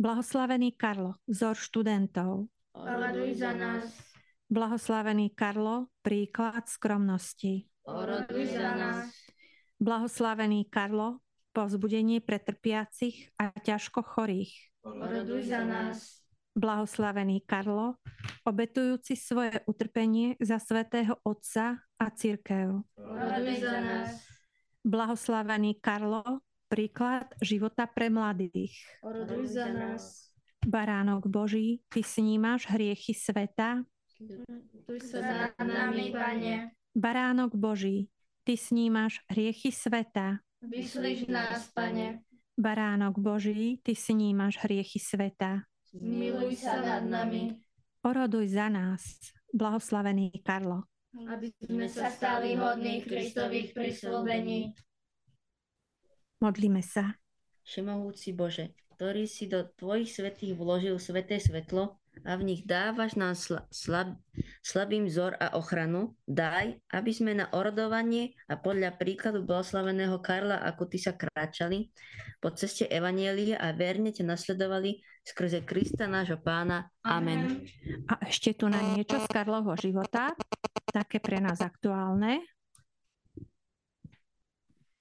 Blahoslavený 0.00 0.72
Karlo, 0.72 1.20
vzor 1.28 1.52
študentov. 1.52 2.48
Oroduj 2.76 3.40
za 3.40 3.56
nás. 3.56 4.05
Blahoslavený 4.46 5.34
Karlo, 5.34 5.90
príklad 6.06 6.70
skromnosti. 6.70 7.66
Oroduj 7.82 8.54
za 8.54 8.78
nás. 8.78 9.10
Blahoslavený 9.82 10.70
Karlo, 10.70 11.18
povzbudenie 11.50 12.22
pre 12.22 12.38
trpiacich 12.38 13.26
a 13.42 13.50
ťažko 13.50 14.06
chorých. 14.06 14.54
Oroduj 14.86 15.50
za 15.50 15.66
nás. 15.66 16.22
Blahoslavený 16.54 17.42
Karlo, 17.42 17.98
obetujúci 18.46 19.18
svoje 19.18 19.66
utrpenie 19.66 20.38
za 20.38 20.62
svätého 20.62 21.18
Otca 21.26 21.82
a 21.98 22.06
církev. 22.14 22.86
Oroduj 23.02 23.66
za 23.66 23.82
nás. 23.82 24.14
Blahoslavený 24.86 25.82
Karlo, 25.82 26.22
príklad 26.70 27.26
života 27.42 27.90
pre 27.90 28.14
mladých. 28.14 28.78
Oroduj 29.02 29.58
za 29.58 29.74
nás. 29.74 30.30
Baránok 30.62 31.26
Boží, 31.26 31.82
ty 31.90 32.06
snímaš 32.06 32.70
hriechy 32.70 33.10
sveta. 33.10 33.82
Tu 34.16 34.96
sa 35.04 35.20
nad 35.20 35.52
nami, 35.60 36.08
Pane. 36.08 36.72
Baránok 36.96 37.52
Boží, 37.52 38.08
ty 38.48 38.56
snímaš 38.56 39.20
hriechy 39.28 39.68
sveta. 39.68 40.40
Vyslíš 40.64 41.28
nás, 41.28 41.68
Pane. 41.76 42.24
Baránok 42.56 43.20
Boží, 43.20 43.76
ty 43.84 43.92
snímaš 43.92 44.56
hriechy 44.64 44.96
sveta. 44.96 45.68
Zmiluj 45.92 46.56
sa 46.56 46.80
nad 46.80 47.04
nami, 47.04 47.60
Oroduj 48.06 48.56
za 48.56 48.72
nás, 48.72 49.18
blahoslavený 49.52 50.40
Karlo. 50.40 50.88
aby 51.16 51.52
sme 51.60 51.84
sa 51.90 52.08
stali 52.08 52.56
hodní 52.56 53.04
Kristových 53.04 53.76
prislúbení. 53.76 54.72
Modlíme 56.40 56.80
sa. 56.80 57.20
Všemohúci 57.68 58.32
Bože, 58.32 58.72
ktorý 58.96 59.28
si 59.28 59.50
do 59.50 59.66
tvojich 59.76 60.08
svetých 60.08 60.56
vložil 60.56 60.96
sveté 60.96 61.36
svetlo 61.36 62.00
a 62.24 62.32
v 62.38 62.42
nich 62.48 62.62
dávaš 62.64 63.18
nám 63.18 63.36
sla, 63.36 63.68
slab, 63.68 64.16
slabým 64.64 65.04
vzor 65.10 65.36
a 65.36 65.58
ochranu, 65.58 66.16
daj, 66.24 66.80
aby 66.94 67.10
sme 67.12 67.36
na 67.36 67.50
orodovanie 67.52 68.32
a 68.48 68.56
podľa 68.56 68.96
príkladu 68.96 69.44
blahoslaveného 69.44 70.16
Karla, 70.24 70.64
ako 70.64 70.88
ty 70.88 70.98
sa 71.02 71.12
kráčali, 71.12 71.92
po 72.40 72.54
ceste 72.54 72.88
Evanielia 72.88 73.60
a 73.60 73.74
verne 73.76 74.14
ťa 74.14 74.24
nasledovali 74.24 75.02
skrze 75.26 75.66
Krista 75.66 76.06
nášho 76.06 76.38
pána. 76.38 76.86
Amen. 77.02 77.66
A 78.06 78.22
ešte 78.24 78.54
tu 78.54 78.70
na 78.70 78.78
niečo 78.94 79.18
z 79.18 79.26
Karlovho 79.26 79.74
života, 79.74 80.32
také 80.88 81.18
pre 81.18 81.42
nás 81.42 81.58
aktuálne. 81.58 82.55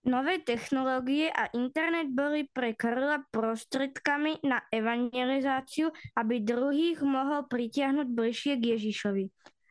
Nové 0.05 0.37
technológie 0.45 1.33
a 1.33 1.49
internet 1.57 2.13
boli 2.13 2.45
pre 2.45 2.77
Karla 2.77 3.25
prostredkami 3.33 4.45
na 4.45 4.61
evangelizáciu, 4.69 5.89
aby 6.13 6.45
druhých 6.45 7.01
mohol 7.01 7.49
pritiahnuť 7.49 8.07
bližšie 8.13 8.53
k 8.61 8.77
Ježišovi. 8.77 9.25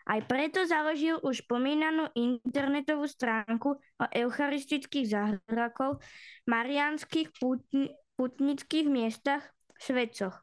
Aj 0.05 0.21
preto 0.27 0.67
založil 0.67 1.23
už 1.23 1.47
pomínanú 1.47 2.11
internetovú 2.19 3.07
stránku 3.07 3.79
o 3.79 4.05
eucharistických 4.11 5.07
zázrakoch, 5.07 6.03
mariánskych 6.51 7.31
putni- 7.39 7.95
putnických 8.19 8.91
miestach, 8.91 9.47
svedcoch. 9.79 10.35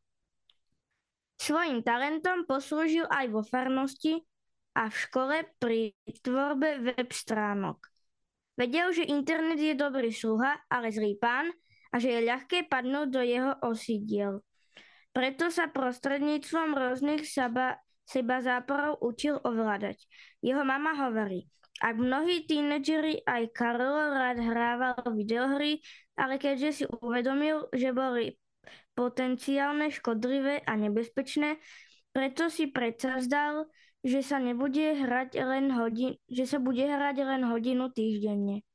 Svojim 1.36 1.84
talentom 1.84 2.48
poslúžil 2.48 3.12
aj 3.12 3.28
vo 3.28 3.44
farnosti 3.44 4.24
a 4.72 4.88
v 4.88 4.96
škole 4.96 5.38
pri 5.60 5.92
tvorbe 6.24 6.80
web 6.80 7.10
stránok. 7.12 7.91
Vedel, 8.62 8.94
že 8.94 9.10
internet 9.10 9.58
je 9.58 9.74
dobrý 9.74 10.14
sluha, 10.14 10.54
ale 10.70 10.94
zlý 10.94 11.18
pán 11.18 11.50
a 11.90 11.98
že 11.98 12.14
je 12.14 12.30
ľahké 12.30 12.70
padnúť 12.70 13.08
do 13.10 13.22
jeho 13.26 13.58
osídiel. 13.66 14.46
Preto 15.10 15.50
sa 15.50 15.74
prostredníctvom 15.74 16.78
rôznych 16.78 17.26
seba, 17.26 17.82
seba 18.06 18.38
záporov 18.46 19.02
učil 19.02 19.42
ovládať. 19.42 20.06
Jeho 20.46 20.62
mama 20.62 20.94
hovorí, 20.94 21.50
ak 21.82 21.98
mnohí 21.98 22.46
tínedžeri 22.46 23.26
aj 23.26 23.50
Karlo 23.50 24.14
rád 24.14 24.38
hrával 24.38 25.10
videohry, 25.10 25.82
ale 26.14 26.38
keďže 26.38 26.70
si 26.70 26.84
uvedomil, 26.86 27.66
že 27.74 27.90
boli 27.90 28.38
potenciálne 28.94 29.90
škodlivé 29.90 30.62
a 30.70 30.78
nebezpečné, 30.78 31.58
preto 32.14 32.54
si 32.54 32.70
predsavzdal, 32.70 33.66
že 34.02 34.26
sa 34.26 34.42
nebude 34.42 34.98
hrať 34.98 35.38
len 35.42 35.70
hodin, 35.74 36.18
že 36.26 36.50
sa 36.50 36.58
bude 36.58 36.82
hrať 36.82 37.18
len 37.22 37.42
hodinu 37.46 37.94
týždenne. 37.94 38.66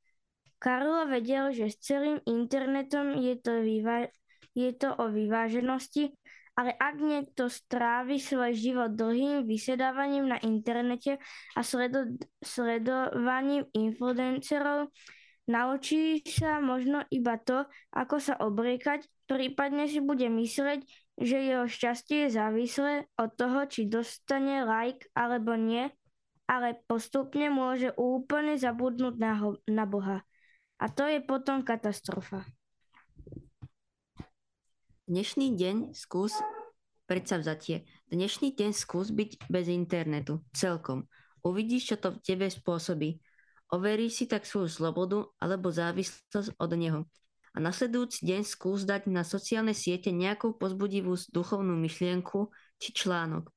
Karlo 0.57 1.05
vedel, 1.05 1.53
že 1.53 1.69
s 1.69 1.77
celým 1.83 2.17
internetom 2.25 3.19
je 3.19 3.35
to, 3.37 3.61
vyvá- 3.61 4.09
je 4.57 4.71
to 4.73 4.89
o 4.95 5.11
vyváženosti 5.13 6.17
ale 6.57 6.73
ak 6.73 6.95
niekto 6.97 7.53
strávi 7.53 8.17
svoj 8.17 8.57
život 8.57 8.97
dlhým 8.97 9.45
vysedávaním 9.45 10.25
na 10.25 10.41
internete 10.41 11.21
a 11.53 11.61
sledo- 11.61 12.17
sledovaním 12.41 13.69
influencerov, 13.77 14.89
naučí 15.45 16.25
sa 16.25 16.57
možno 16.57 17.05
iba 17.13 17.37
to, 17.37 17.69
ako 17.93 18.17
sa 18.17 18.41
obriekať, 18.41 19.05
prípadne 19.29 19.85
si 19.85 20.01
bude 20.01 20.25
mysleť, 20.25 20.81
že 21.17 21.37
jeho 21.41 21.65
šťastie 21.65 22.29
je 22.29 22.37
závislé 22.37 22.93
od 23.17 23.33
toho, 23.33 23.65
či 23.65 23.89
dostane 23.89 24.61
like 24.61 25.09
alebo 25.17 25.57
nie, 25.57 25.89
ale 26.45 26.77
postupne 26.85 27.49
môže 27.49 27.91
úplne 27.97 28.55
zabudnúť 28.55 29.15
na, 29.17 29.33
ho- 29.41 29.61
na 29.65 29.83
Boha. 29.89 30.21
A 30.77 30.85
to 30.93 31.09
je 31.09 31.19
potom 31.25 31.65
katastrofa. 31.65 32.45
Dnešný 35.09 35.57
deň 35.57 35.97
skús 35.97 36.37
vzatie. 37.07 37.87
Dnešný 38.11 38.51
deň 38.53 38.71
skús 38.75 39.15
byť 39.15 39.47
bez 39.47 39.71
internetu. 39.71 40.43
Celkom. 40.51 41.07
Uvidíš, 41.39 41.95
čo 41.95 41.97
to 41.97 42.11
v 42.13 42.21
tebe 42.21 42.51
spôsobí. 42.51 43.23
Overíš 43.71 44.13
si 44.23 44.25
tak 44.27 44.43
svoju 44.43 44.67
slobodu 44.67 45.23
alebo 45.39 45.71
závislosť 45.71 46.59
od 46.59 46.71
neho. 46.75 46.99
A 47.57 47.59
nasledujúci 47.59 48.21
deň 48.21 48.45
skús 48.45 48.85
dať 48.85 49.09
na 49.09 49.25
sociálne 49.25 49.73
siete 49.73 50.13
nejakú 50.13 50.61
pozbudivú 50.61 51.17
duchovnú 51.33 51.73
myšlienku 51.73 52.53
či 52.77 52.93
článok. 52.93 53.49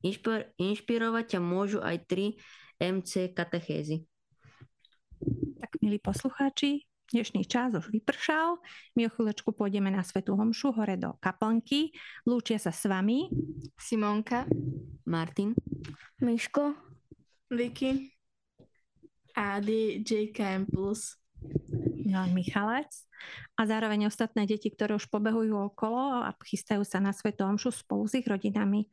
Inšpir- 0.00 0.56
inšpirovať 0.56 1.36
ťa 1.36 1.40
môžu 1.44 1.84
aj 1.84 2.08
tri 2.08 2.40
MC 2.80 3.36
katechézy. 3.36 4.08
Tak, 5.60 5.76
milí 5.84 6.00
poslucháči, 6.00 6.88
Dnešný 7.12 7.44
čas 7.44 7.76
už 7.76 7.92
vypršal. 7.92 8.56
My 8.96 9.04
o 9.04 9.12
chvíľočku 9.12 9.52
pôjdeme 9.52 9.92
na 9.92 10.00
Svetú 10.00 10.32
Homšu 10.32 10.72
hore 10.72 10.96
do 10.96 11.12
kaplnky. 11.20 11.92
Lúčia 12.24 12.56
sa 12.56 12.72
s 12.72 12.88
vami 12.88 13.28
Simonka, 13.76 14.48
Martin, 15.04 15.52
Miško, 16.24 16.72
Vicky 17.52 18.16
a 19.36 19.60
DJKM+. 19.60 20.72
Michalec 22.06 22.90
a 23.54 23.62
zároveň 23.66 24.10
ostatné 24.10 24.46
deti, 24.46 24.70
ktoré 24.70 24.98
už 24.98 25.06
pobehujú 25.08 25.54
okolo 25.72 26.26
a 26.26 26.34
chystajú 26.42 26.82
sa 26.82 26.98
na 26.98 27.14
Svetú 27.14 27.46
Homšu 27.46 27.70
spolu 27.70 28.10
s 28.10 28.18
ich 28.18 28.26
rodinami. 28.26 28.90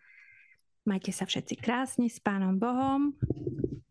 Majte 0.86 1.12
sa 1.14 1.26
všetci 1.26 1.60
krásne 1.60 2.08
s 2.08 2.22
Pánom 2.22 2.58
Bohom. 2.58 3.14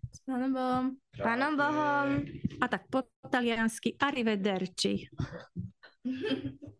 S 0.08 0.18
Pánom 0.24 0.50
Bohom. 0.54 0.84
Pánom 1.18 1.52
Bohom. 1.54 2.08
A 2.58 2.64
tak 2.66 2.86
po 2.88 3.06
taliansky 3.28 3.94
arrivederci. 3.98 5.10